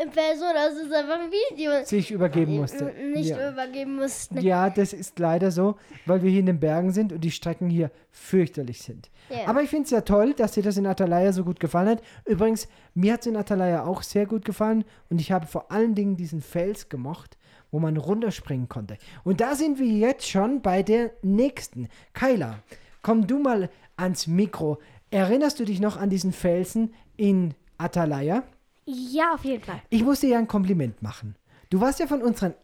[0.00, 2.92] in Person, also es ist einfach ein Video, Sich übergeben musste.
[3.12, 3.50] nicht ja.
[3.50, 4.40] übergeben mussten.
[4.40, 5.76] ja, das ist leider so,
[6.06, 9.10] weil wir hier in den Bergen sind und die Strecken hier fürchterlich sind.
[9.28, 9.48] Ja.
[9.48, 12.02] Aber ich finde es ja toll, dass dir das in Atalaya so gut gefallen hat.
[12.24, 15.96] Übrigens, mir hat es in Atalaya auch sehr gut gefallen und ich habe vor allen
[15.96, 17.36] Dingen diesen Fels gemocht,
[17.72, 18.98] wo man runterspringen konnte.
[19.24, 21.88] Und da sind wir jetzt schon bei der nächsten.
[22.14, 22.60] Kyla,
[23.02, 24.78] komm du mal ans Mikro.
[25.10, 28.44] Erinnerst du dich noch an diesen Felsen in Atalaya?
[28.90, 29.82] Ja, auf jeden Fall.
[29.90, 31.36] Ich muss dir ja ein Kompliment machen.
[31.68, 32.54] Du warst ja von unseren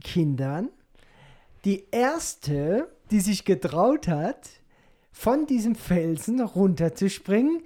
[0.00, 0.68] Kindern
[1.64, 4.48] die erste, die sich getraut hat,
[5.10, 7.64] von diesem Felsen runterzuspringen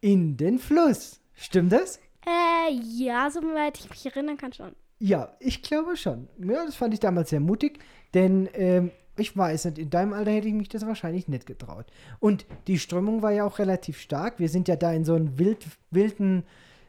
[0.00, 1.20] in den Fluss.
[1.34, 2.00] Stimmt das?
[2.26, 4.74] Äh, ja, soweit ich mich erinnern kann schon.
[4.98, 6.26] Ja, ich glaube schon.
[6.38, 7.80] Ja, das fand ich damals sehr mutig,
[8.14, 11.84] denn ähm, ich weiß nicht, in deinem Alter hätte ich mich das wahrscheinlich nicht getraut.
[12.18, 14.38] Und die Strömung war ja auch relativ stark.
[14.38, 16.44] Wir sind ja da in so einen wild, wilden,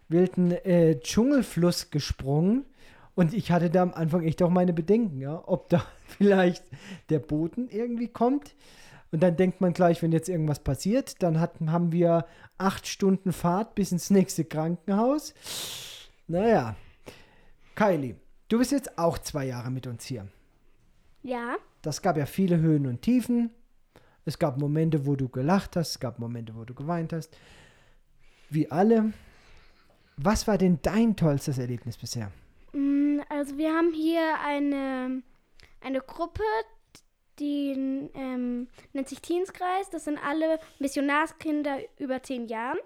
[0.10, 2.66] wilden äh, Dschungelfluss gesprungen.
[3.16, 6.64] Und ich hatte da am Anfang echt auch meine Bedenken, ja, ob da vielleicht
[7.10, 8.56] der Boden irgendwie kommt.
[9.12, 12.26] Und dann denkt man gleich, wenn jetzt irgendwas passiert, dann hat, haben wir
[12.58, 15.34] acht Stunden Fahrt bis ins nächste Krankenhaus.
[16.28, 16.76] Naja,
[17.76, 18.16] Kylie,
[18.50, 20.28] du bist jetzt auch zwei Jahre mit uns hier.
[21.24, 21.56] Ja.
[21.82, 23.50] Das gab ja viele Höhen und Tiefen.
[24.26, 27.36] Es gab Momente, wo du gelacht hast, es gab Momente, wo du geweint hast.
[28.50, 29.14] Wie alle.
[30.22, 32.32] Was war denn dein tollstes Erlebnis bisher?
[32.74, 35.22] Mm, Also wir haben hier eine,
[35.82, 36.44] eine Gruppe,
[37.40, 39.90] die ähm, nennt sich Teenskreis.
[39.92, 42.80] Das sind alle Missionarskinder über zehn Jahren.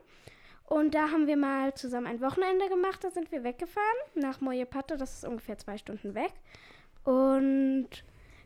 [0.66, 3.04] Und da haben wir mal zusammen ein Wochenende gemacht.
[3.04, 4.96] Da sind wir weggefahren nach Moyepato.
[4.96, 6.34] Das ist ungefähr zwei Stunden weg.
[7.04, 7.90] Und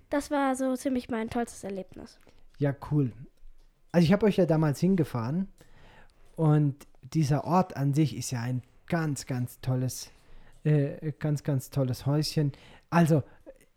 [0.09, 2.19] das war so ziemlich mein tollstes Erlebnis.
[2.57, 3.11] Ja, cool.
[3.91, 5.47] Also ich habe euch ja damals hingefahren
[6.35, 10.11] und dieser Ort an sich ist ja ein ganz, ganz tolles,
[10.63, 12.51] äh, ganz, ganz tolles Häuschen.
[12.89, 13.23] Also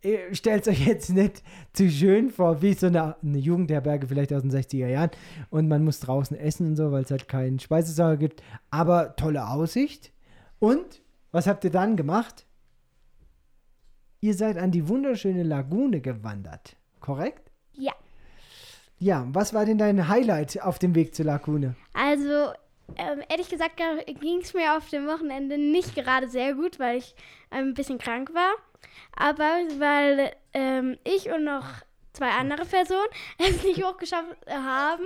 [0.03, 1.43] äh, stellt euch jetzt nicht
[1.73, 5.11] zu schön vor, wie so eine, eine Jugendherberge vielleicht aus den 60er Jahren
[5.51, 8.43] und man muss draußen essen und so, weil es halt keinen Speisesaal gibt.
[8.71, 10.13] Aber tolle Aussicht.
[10.59, 11.03] Und
[11.33, 12.47] was habt ihr dann gemacht?
[14.21, 17.51] Ihr seid an die wunderschöne Lagune gewandert, korrekt?
[17.73, 17.93] Ja.
[18.99, 21.75] Ja, was war denn dein Highlight auf dem Weg zur Lagune?
[21.95, 22.53] Also,
[22.97, 23.81] ähm, ehrlich gesagt,
[24.21, 27.15] ging es mir auf dem Wochenende nicht gerade sehr gut, weil ich
[27.51, 28.53] ein bisschen krank war.
[29.17, 31.67] Aber weil ähm, ich und noch
[32.13, 35.05] zwei andere Personen es nicht hochgeschafft haben,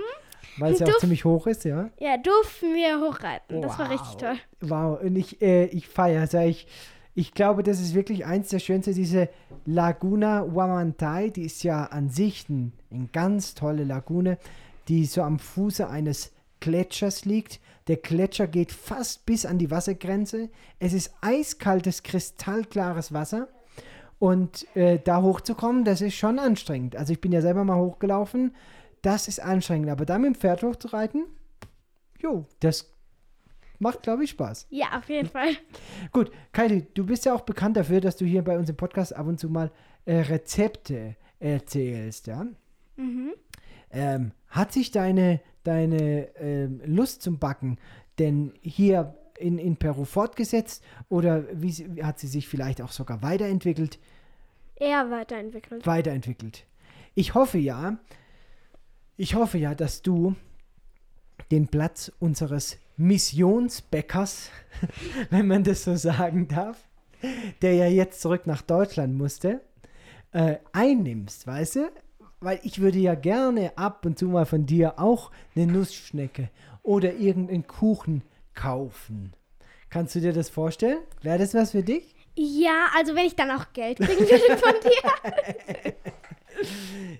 [0.57, 1.89] Weil es ja auch ziemlich hoch ist, ja?
[1.99, 3.61] ja, durften wir hochreiten.
[3.61, 4.17] Das war richtig Wow.
[4.17, 4.37] toll.
[4.61, 6.33] Wow, und ich, äh, ich feiere es.
[6.33, 6.67] Ich,
[7.13, 9.29] ich glaube, das ist wirklich eins der schönsten, diese
[9.65, 14.37] Laguna Huamantai, die ist ja an sich ein, eine ganz tolle Lagune,
[14.87, 17.59] die so am Fuße eines Gletschers liegt.
[17.87, 20.49] Der Gletscher geht fast bis an die Wassergrenze.
[20.79, 23.47] Es ist eiskaltes, kristallklares Wasser.
[24.17, 26.95] Und äh, da hochzukommen, das ist schon anstrengend.
[26.95, 28.55] Also ich bin ja selber mal hochgelaufen.
[29.01, 29.89] Das ist anstrengend.
[29.89, 31.25] Aber da mit dem Pferd hochzureiten,
[32.19, 32.91] jo, das
[33.77, 34.67] macht, glaube ich, Spaß.
[34.69, 35.49] Ja, auf jeden Fall.
[36.11, 39.15] Gut, Kylie, du bist ja auch bekannt dafür, dass du hier bei uns im Podcast
[39.15, 39.71] ab und zu mal
[40.05, 42.47] äh, Rezepte erzählst, ja?
[43.91, 47.77] Ähm, hat sich deine, deine ähm, Lust zum Backen
[48.19, 53.21] denn hier in, in Peru fortgesetzt oder wie, sie- hat sie sich vielleicht auch sogar
[53.21, 53.99] weiterentwickelt?
[54.77, 55.85] Eher weiterentwickelt.
[55.85, 56.65] weiterentwickelt.
[57.13, 57.97] Ich hoffe ja,
[59.17, 60.35] ich hoffe ja, dass du
[61.51, 64.49] den Platz unseres Missionsbäckers,
[65.29, 66.77] wenn man das so sagen darf,
[67.61, 69.61] der ja jetzt zurück nach Deutschland musste,
[70.31, 71.89] äh, einnimmst, weißt du?
[72.45, 76.51] Weil ich würde ja gerne ab und zu mal von dir auch eine Nussschnecke
[76.83, 78.21] oder irgendeinen Kuchen
[78.53, 79.33] kaufen.
[79.89, 80.99] Kannst du dir das vorstellen?
[81.23, 82.13] Wäre das was für dich?
[82.35, 85.93] Ja, also wenn ich dann auch Geld kriegen würde von dir.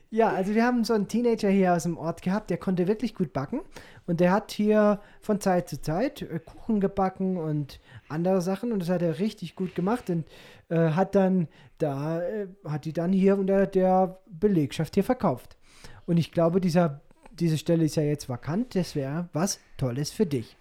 [0.09, 3.15] Ja, also wir haben so einen Teenager hier aus dem Ort gehabt, der konnte wirklich
[3.15, 3.61] gut backen.
[4.07, 8.71] Und der hat hier von Zeit zu Zeit äh, Kuchen gebacken und andere Sachen.
[8.71, 10.25] Und das hat er richtig gut gemacht und
[10.69, 15.57] äh, hat dann da, äh, hat die dann hier unter der Belegschaft hier verkauft.
[16.05, 18.75] Und ich glaube, dieser, diese Stelle ist ja jetzt vakant.
[18.75, 20.55] Das wäre was Tolles für dich.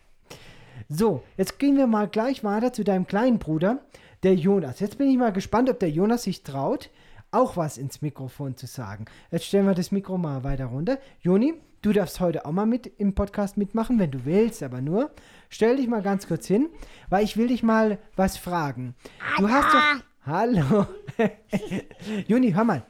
[0.88, 3.80] So, jetzt gehen wir mal gleich weiter zu deinem kleinen Bruder,
[4.22, 4.80] der Jonas.
[4.80, 6.90] Jetzt bin ich mal gespannt, ob der Jonas sich traut,
[7.34, 9.06] auch was ins Mikrofon zu sagen.
[9.30, 10.98] Jetzt stellen wir das Mikro mal weiter runter.
[11.20, 15.10] Joni, du darfst heute auch mal mit im Podcast mitmachen, wenn du willst, aber nur.
[15.48, 16.68] Stell dich mal ganz kurz hin,
[17.10, 18.94] weil ich will dich mal was fragen.
[19.38, 20.04] Du hast doch.
[20.26, 20.86] Hallo.
[22.28, 22.86] Joni, hör mal.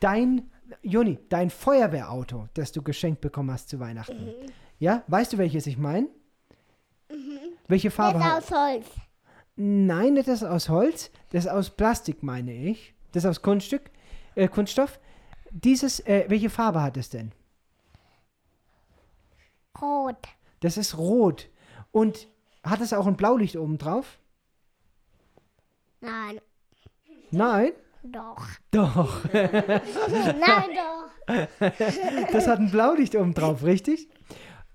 [0.00, 0.50] Dein,
[0.82, 4.28] Joni, dein Feuerwehrauto, das du geschenkt bekommen hast zu Weihnachten.
[4.78, 6.08] Ja, weißt du, welches ich meine?
[7.66, 8.86] Welche Farbe Das aus Holz.
[9.56, 12.94] Nein, nicht das aus Holz, das aus Plastik, meine ich.
[13.18, 13.90] Das aus Kunststück,
[14.36, 15.00] äh, Kunststoff.
[15.50, 17.32] Dieses, äh, welche Farbe hat es denn?
[19.80, 20.28] Rot.
[20.60, 21.48] Das ist rot.
[21.90, 22.28] Und
[22.62, 24.20] hat es auch ein Blaulicht oben drauf?
[26.00, 26.40] Nein.
[27.32, 27.72] Nein?
[28.04, 28.46] Doch.
[28.70, 29.24] Doch.
[29.32, 31.08] Nein, doch.
[32.32, 34.08] Das hat ein Blaulicht oben drauf, richtig?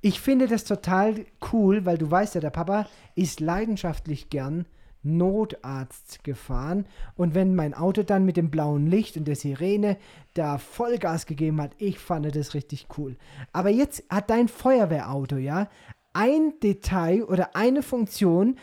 [0.01, 4.65] Ich finde das total cool, weil du weißt ja, der Papa ist leidenschaftlich gern
[5.03, 6.85] Notarzt gefahren.
[7.15, 9.97] Und wenn mein Auto dann mit dem blauen Licht und der Sirene
[10.33, 13.17] da Vollgas gegeben hat, ich fand das richtig cool.
[13.51, 15.69] Aber jetzt hat dein Feuerwehrauto, ja,
[16.13, 18.57] ein Detail oder eine Funktion,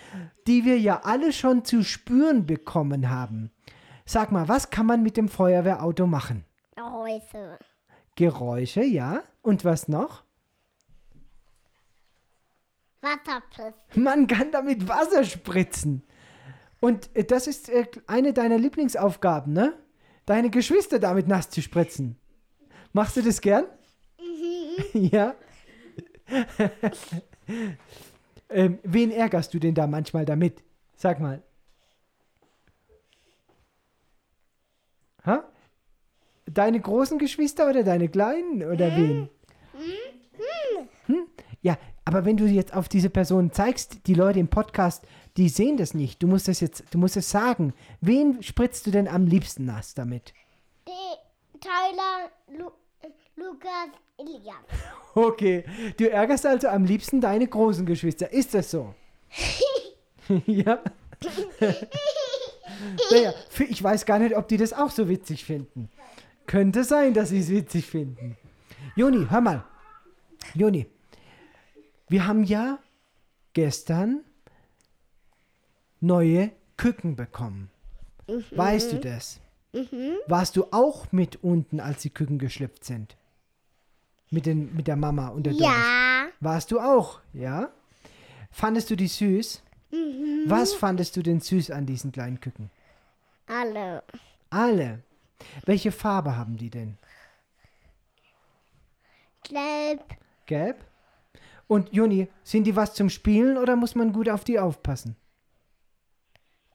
[0.46, 3.50] die wir ja alle schon zu spüren bekommen haben.
[4.04, 6.44] Sag mal, was kann man mit dem Feuerwehrauto machen?
[6.78, 7.58] Häuser.
[8.16, 9.22] Geräusche, ja.
[9.42, 10.24] Und was noch?
[13.02, 13.76] Wasserplatz.
[13.94, 16.02] Man kann damit Wasser spritzen.
[16.80, 19.74] Und äh, das ist äh, eine deiner Lieblingsaufgaben, ne?
[20.26, 22.16] Deine Geschwister damit nass zu spritzen.
[22.92, 23.64] Machst du das gern?
[24.92, 25.34] ja.
[28.48, 30.62] ähm, wen ärgerst du denn da manchmal damit?
[30.96, 31.42] Sag mal.
[35.24, 35.44] Ha?
[36.46, 39.28] Deine großen Geschwister oder deine kleinen oder wen?
[41.06, 41.26] Hm?
[41.62, 45.06] Ja, aber wenn du jetzt auf diese Person zeigst, die Leute im Podcast,
[45.40, 46.22] die sehen das nicht.
[46.22, 47.72] Du musst das jetzt, du musst es sagen.
[48.02, 50.34] Wen spritzt du denn am liebsten nass damit?
[50.86, 52.70] Die Tyler, Lu
[53.36, 53.88] Lukas,
[54.18, 54.56] Elias.
[55.14, 55.64] Okay,
[55.96, 58.32] du ärgerst also am liebsten deine großen Geschwister.
[58.32, 58.94] Ist das so?
[60.46, 60.78] ja.
[63.10, 63.34] naja,
[63.68, 65.90] ich weiß gar nicht, ob die das auch so witzig finden.
[66.46, 68.36] Könnte sein, dass sie es witzig finden.
[68.94, 69.64] Joni, hör mal.
[70.54, 70.86] Joni,
[72.08, 72.78] wir haben ja
[73.52, 74.22] gestern
[76.00, 77.70] neue Küken bekommen.
[78.50, 79.40] Weißt du das?
[80.26, 83.16] Warst du auch mit unten, als die Küken geschlüpft sind?
[84.30, 85.66] Mit, den, mit der Mama und der Doris?
[85.66, 86.28] Ja.
[86.40, 87.70] Warst du auch, ja?
[88.50, 89.62] Fandest du die süß?
[90.46, 92.70] Was fandest du denn süß an diesen kleinen Küken?
[93.46, 94.02] Alle.
[94.50, 95.02] Alle.
[95.64, 96.96] Welche Farbe haben die denn?
[99.44, 100.04] Gelb.
[100.46, 100.84] Gelb?
[101.66, 105.16] Und Juni, sind die was zum Spielen oder muss man gut auf die aufpassen?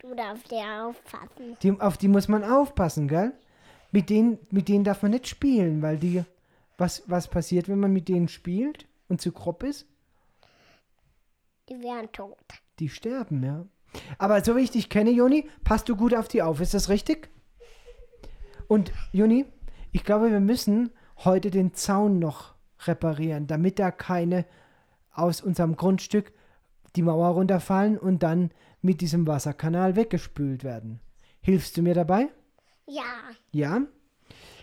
[0.08, 1.56] Du darfst dir aufpassen.
[1.62, 3.32] Die, auf die muss man aufpassen, gell?
[3.90, 6.24] Mit denen, mit denen darf man nicht spielen, weil die.
[6.78, 9.86] Was, was passiert, wenn man mit denen spielt und zu grob ist?
[11.68, 12.36] Die wären tot.
[12.78, 13.64] Die sterben, ja.
[14.18, 16.60] Aber so wie ich dich kenne, Joni, passt du gut auf die auf.
[16.60, 17.30] Ist das richtig?
[18.68, 19.46] Und Joni,
[19.90, 20.90] ich glaube, wir müssen
[21.24, 22.54] heute den Zaun noch
[22.84, 24.44] reparieren, damit da keine
[25.14, 26.32] aus unserem Grundstück
[26.94, 28.50] die Mauer runterfallen und dann
[28.86, 31.00] mit diesem Wasserkanal weggespült werden.
[31.42, 32.28] Hilfst du mir dabei?
[32.86, 33.02] Ja.
[33.52, 33.82] Ja.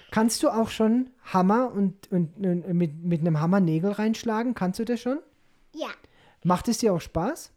[0.10, 4.54] Kannst du auch schon Hammer und, und, und mit, mit einem Hammer Nägel reinschlagen?
[4.54, 5.20] Kannst du das schon?
[5.76, 5.90] Ja.
[6.44, 7.52] Macht es dir auch Spaß?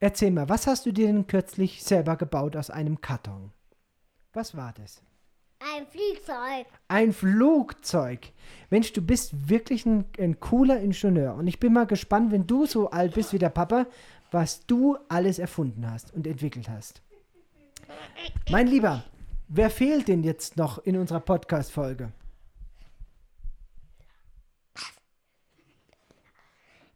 [0.00, 3.52] Erzähl mal, was hast du dir denn kürzlich selber gebaut aus einem Karton?
[4.32, 5.02] Was war das?
[5.60, 6.66] Ein Flugzeug.
[6.88, 8.32] Ein Flugzeug.
[8.70, 11.34] Mensch, du bist wirklich ein, ein cooler Ingenieur.
[11.34, 13.86] Und ich bin mal gespannt, wenn du so alt bist wie der Papa,
[14.30, 17.02] was du alles erfunden hast und entwickelt hast.
[18.50, 19.04] Mein Lieber,
[19.48, 22.10] wer fehlt denn jetzt noch in unserer Podcast-Folge?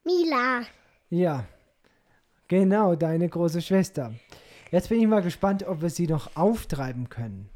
[0.05, 0.63] Mila.
[1.11, 1.45] Ja,
[2.49, 4.15] genau, deine große Schwester.
[4.71, 7.51] Jetzt bin ich mal gespannt, ob wir sie noch auftreiben können.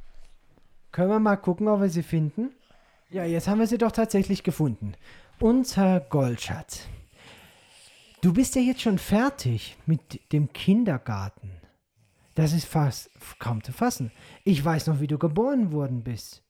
[0.93, 2.51] Können wir mal gucken, ob wir sie finden?
[3.11, 4.95] Ja, jetzt haben wir sie doch tatsächlich gefunden.
[5.41, 6.87] Unser Goldschatz.
[8.21, 11.51] Du bist ja jetzt schon fertig mit dem Kindergarten.
[12.35, 14.11] Das ist fast kaum zu fassen.
[14.45, 16.43] Ich weiß noch, wie du geboren worden bist.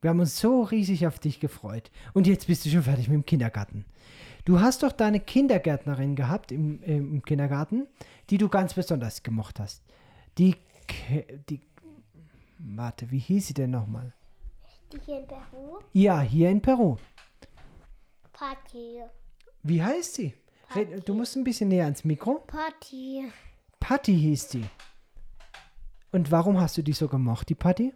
[0.00, 1.90] Wir haben uns so riesig auf dich gefreut.
[2.14, 3.84] Und jetzt bist du schon fertig mit dem Kindergarten.
[4.44, 7.86] Du hast doch deine Kindergärtnerin gehabt im, im Kindergarten,
[8.30, 9.82] die du ganz besonders gemocht hast.
[10.38, 10.54] Die,
[11.48, 11.60] die,
[12.58, 14.12] warte, wie hieß sie denn nochmal?
[14.92, 15.78] Die hier in Peru.
[15.92, 16.96] Ja, hier in Peru.
[18.32, 19.02] Party.
[19.62, 20.34] Wie heißt sie?
[20.74, 22.40] Red, du musst ein bisschen näher ans Mikro.
[22.46, 23.30] Party.
[23.80, 24.64] Patty hieß die.
[26.12, 27.92] Und warum hast du die so gemocht, die Patty?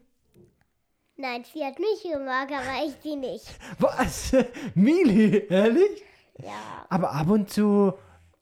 [1.17, 3.47] Nein, sie hat mich gemacht, aber ich sie nicht.
[3.79, 4.33] Was?
[4.75, 6.03] Mili, ehrlich?
[6.43, 6.87] Ja.
[6.89, 7.93] Aber ab und zu,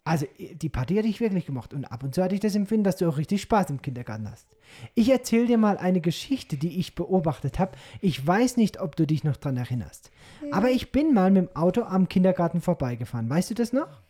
[0.08, 1.74] also die Patty hatte ich wirklich gemocht.
[1.74, 4.30] Und ab und zu hatte ich das Empfinden, dass du auch richtig Spaß im Kindergarten
[4.30, 4.46] hast.
[4.94, 7.72] Ich erzähle dir mal eine Geschichte, die ich beobachtet habe.
[8.00, 10.10] Ich weiß nicht, ob du dich noch dran erinnerst.
[10.50, 13.28] Aber ich bin mal mit dem Auto am Kindergarten vorbeigefahren.
[13.28, 14.00] Weißt du das noch?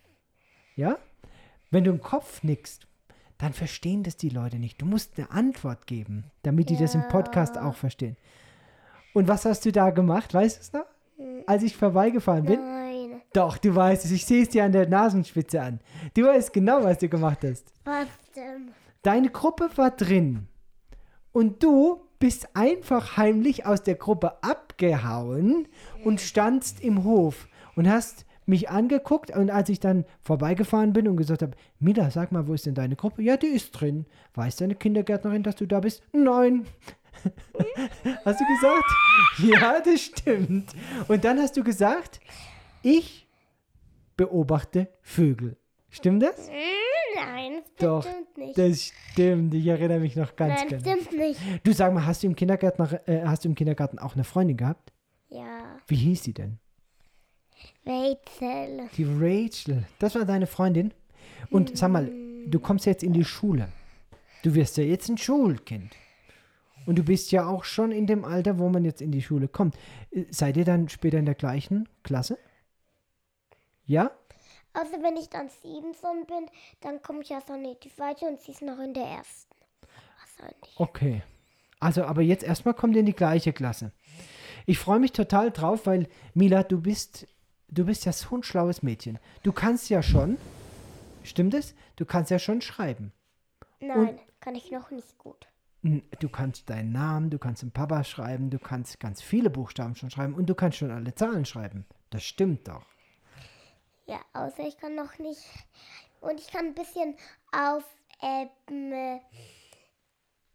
[0.77, 0.97] Ja?
[1.69, 2.87] Wenn du im Kopf nickst,
[3.37, 4.81] dann verstehen das die Leute nicht.
[4.81, 8.15] Du musst eine Antwort geben, damit die das im Podcast auch verstehen.
[9.13, 10.33] Und was hast du da gemacht?
[10.33, 10.85] Weißt du es noch?
[11.45, 12.59] Als ich vorbeigefahren bin?
[12.61, 12.88] Nein.
[13.33, 14.11] Doch, du weißt es.
[14.11, 15.79] Ich sehe es dir an der Nasenspitze an.
[16.13, 17.71] Du weißt genau, was du gemacht hast.
[17.85, 18.71] Was denn?
[19.01, 20.47] Deine Gruppe war drin.
[21.31, 25.67] Und du bist einfach heimlich aus der Gruppe abgehauen
[26.03, 29.31] und standst im Hof und hast mich angeguckt.
[29.35, 32.73] Und als ich dann vorbeigefahren bin und gesagt habe, Mila, sag mal, wo ist denn
[32.73, 33.21] deine Gruppe?
[33.21, 34.05] Ja, die ist drin.
[34.33, 36.01] Weiß deine Kindergärtnerin, dass du da bist?
[36.11, 36.65] Nein.
[38.25, 38.91] hast du gesagt?
[39.37, 40.73] Ja, das stimmt.
[41.07, 42.19] Und dann hast du gesagt,
[42.81, 43.27] ich
[44.17, 45.57] beobachte Vögel.
[45.89, 46.47] Stimmt das?
[46.49, 46.55] Hm,
[47.15, 48.57] Nein, das Doch, stimmt nicht.
[48.57, 49.53] das stimmt.
[49.53, 50.81] Ich erinnere mich noch ganz Nein, genau.
[50.81, 51.39] stimmt nicht.
[51.63, 54.57] Du sag mal, hast du im Kindergarten, äh, hast du im Kindergarten auch eine Freundin
[54.57, 54.93] gehabt?
[55.29, 55.77] Ja.
[55.87, 56.59] Wie hieß sie denn?
[57.85, 58.89] Rachel.
[58.95, 59.83] Die Rachel.
[59.99, 60.93] Das war deine Freundin.
[61.49, 62.11] Und sag mal,
[62.45, 63.69] du kommst jetzt in die Schule.
[64.43, 65.95] Du wirst ja jetzt ein Schulkind.
[66.85, 69.47] Und du bist ja auch schon in dem Alter, wo man jetzt in die Schule
[69.47, 69.75] kommt.
[70.11, 72.37] Äh, Seid ihr dann später in der gleichen Klasse?
[73.89, 74.11] Ja?
[74.73, 76.45] Außer wenn ich dann Stevenson bin,
[76.81, 79.55] dann komme ich noch in die zweite und sie ist noch in der ersten.
[80.19, 80.73] Wahrscheinlich.
[80.77, 81.23] Okay.
[81.79, 83.91] Also, aber jetzt erstmal kommt ihr in die gleiche Klasse.
[84.67, 87.27] Ich freue mich total drauf, weil Mila, du bist,
[87.67, 89.17] du bist ja so ein schlaues Mädchen.
[89.41, 90.37] Du kannst ja schon,
[91.23, 91.73] stimmt es?
[91.95, 93.11] Du kannst ja schon schreiben.
[93.79, 95.47] Nein, kann ich noch nicht gut.
[95.81, 100.11] Du kannst deinen Namen, du kannst den Papa schreiben, du kannst ganz viele Buchstaben schon
[100.11, 101.85] schreiben und du kannst schon alle Zahlen schreiben.
[102.11, 102.85] Das stimmt doch.
[104.09, 105.43] Ja, außer ich kann noch nicht.
[106.19, 107.15] Und ich kann ein bisschen
[107.51, 107.83] auf,
[108.23, 109.19] ähm, äh,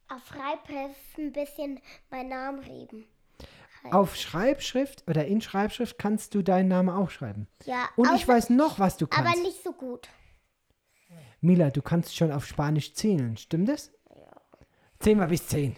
[0.08, 1.80] auf Schreibheft ein bisschen
[2.10, 3.06] meinen Namen reden.
[3.92, 7.46] Auf Schreibschrift oder in Schreibschrift kannst du deinen Namen auch schreiben.
[7.64, 9.30] Ja, Und ich weiß noch, was du kannst.
[9.30, 10.08] aber nicht so gut.
[11.40, 13.92] Mila, du kannst schon auf Spanisch zählen, stimmt es?
[14.98, 15.76] Zähl mal bis zehn.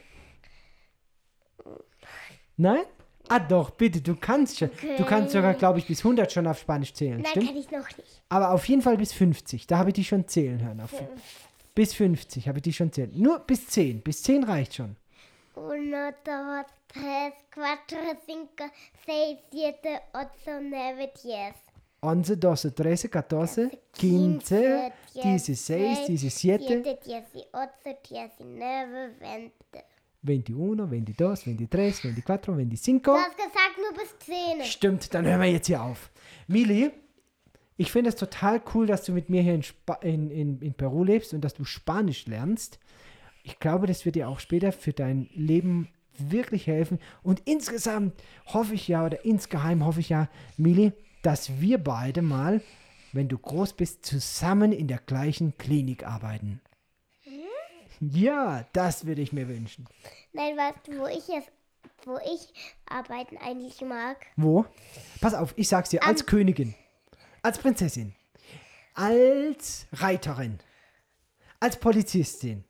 [2.57, 2.85] Nein?
[3.29, 4.71] Ah doch, bitte, du kannst schon.
[4.97, 7.47] Du kannst sogar, glaube ich, bis 100 schon auf Spanisch zählen, Nein, stimmt?
[7.47, 8.23] kann ich noch nicht.
[8.29, 9.67] Aber auf jeden Fall bis 50.
[9.67, 10.81] Da habe ich dich schon zählen hören.
[10.81, 10.93] Auf,
[11.75, 13.11] bis 50 habe ich dich schon zählen.
[13.15, 14.01] Nur bis 10.
[14.03, 14.97] Bis 10 reicht schon.
[15.55, 18.71] Uno, dos, tres, cuatro, cinco,
[19.07, 21.55] seis, siete, ocho, nueve, diez.
[22.03, 26.57] 11, 12, 13, 14, 15, 16, 17,
[27.53, 29.96] 18, 19, 20.
[30.27, 33.03] 21, 22, 23, 24, 25.
[33.03, 34.65] Du hast gesagt nur bis 10.
[34.65, 36.11] Stimmt, dann hören wir jetzt hier auf.
[36.49, 36.91] Mili,
[37.77, 39.63] ich finde es total cool, dass du mit mir hier in,
[40.03, 42.79] in, in, in Peru lebst und dass du Spanisch lernst.
[43.43, 46.99] Ich glaube, das wird dir auch später für dein Leben wirklich helfen.
[47.23, 48.15] Und insgesamt
[48.47, 52.63] hoffe ich ja, oder insgeheim hoffe ich ja, Mili, dass wir beide mal,
[53.13, 56.61] wenn du groß bist, zusammen in der gleichen Klinik arbeiten.
[58.01, 59.87] Ja, das würde ich mir wünschen.
[60.33, 61.51] Nein, weißt du, wo ich jetzt,
[62.05, 62.53] wo ich
[62.87, 64.17] arbeiten eigentlich mag?
[64.37, 64.65] Wo?
[65.21, 66.75] Pass auf, ich sag's dir, als Königin,
[67.43, 68.15] als Prinzessin.
[68.95, 70.59] Als Reiterin?
[71.61, 72.65] Als Polizistin?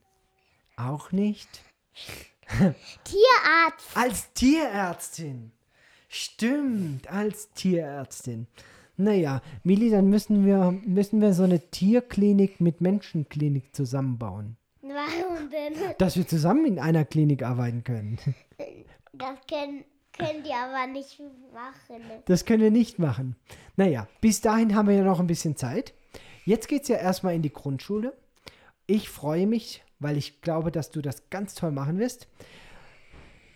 [0.75, 1.47] Auch nicht.
[2.49, 3.95] Tierarzt.
[3.95, 5.51] Als Tierärztin.
[6.09, 8.47] Stimmt, als Tierärztin.
[8.97, 14.57] Naja, Mili, dann müssen wir, müssen wir so eine Tierklinik mit Menschenklinik zusammenbauen.
[14.89, 15.73] Warum denn?
[15.97, 18.17] Dass wir zusammen in einer Klinik arbeiten können.
[19.13, 19.83] Das können,
[20.15, 21.19] können die aber nicht
[21.51, 22.03] machen.
[22.25, 23.35] Das können wir nicht machen.
[23.77, 25.95] Naja, bis dahin haben wir ja noch ein bisschen Zeit.
[26.45, 28.15] Jetzt geht es ja erstmal in die Grundschule.
[28.85, 32.27] Ich freue mich, weil ich glaube, dass du das ganz toll machen wirst.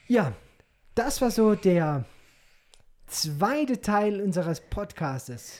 [0.08, 0.34] Ja,
[0.96, 2.06] das war so der
[3.08, 5.60] zweite Teil unseres Podcastes.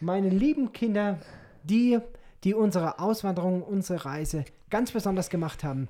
[0.00, 1.20] Meine lieben Kinder,
[1.62, 1.98] die,
[2.44, 5.88] die unsere Auswanderung, unsere Reise ganz besonders gemacht haben.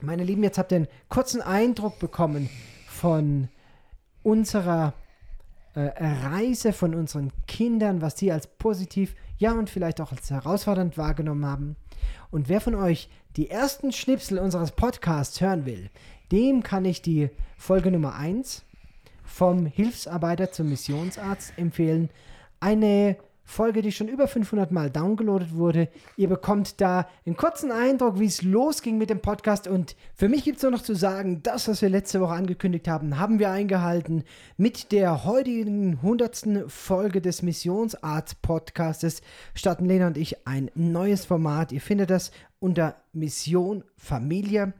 [0.00, 2.50] Meine Lieben, jetzt habt ihr einen kurzen Eindruck bekommen
[2.86, 3.48] von
[4.22, 4.92] unserer
[5.74, 10.98] äh, Reise, von unseren Kindern, was sie als positiv, ja und vielleicht auch als herausfordernd
[10.98, 11.76] wahrgenommen haben.
[12.30, 15.90] Und wer von euch die ersten Schnipsel unseres Podcasts hören will,
[16.32, 18.64] dem kann ich die Folge Nummer 1
[19.24, 22.10] vom Hilfsarbeiter zum Missionsarzt empfehlen.
[22.60, 23.16] Eine
[23.46, 25.88] Folge, die schon über 500 Mal downgeloadet wurde.
[26.16, 29.68] Ihr bekommt da einen kurzen Eindruck, wie es losging mit dem Podcast.
[29.68, 32.88] Und für mich gibt es nur noch zu sagen, das, was wir letzte Woche angekündigt
[32.88, 34.24] haben, haben wir eingehalten.
[34.56, 36.64] Mit der heutigen 100.
[36.66, 39.22] Folge des Missionsarzt-Podcastes
[39.54, 41.70] starten Lena und ich ein neues Format.
[41.70, 44.74] Ihr findet das unter Mission Familie.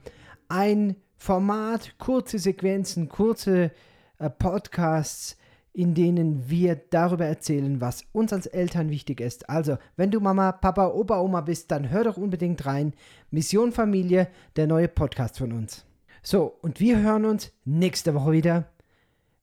[0.49, 3.71] Ein Format, kurze Sequenzen, kurze
[4.19, 5.37] äh, Podcasts,
[5.77, 9.51] in denen wir darüber erzählen, was uns als Eltern wichtig ist.
[9.51, 12.95] Also, wenn du Mama, Papa, Opa, Oma bist, dann hör doch unbedingt rein.
[13.31, 15.85] Mission Familie, der neue Podcast von uns.
[16.22, 18.70] So, und wir hören uns nächste Woche wieder,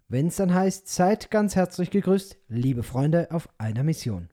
[0.10, 4.30] wenn es dann heißt, seid ganz herzlich gegrüßt, liebe Freunde auf einer Mission.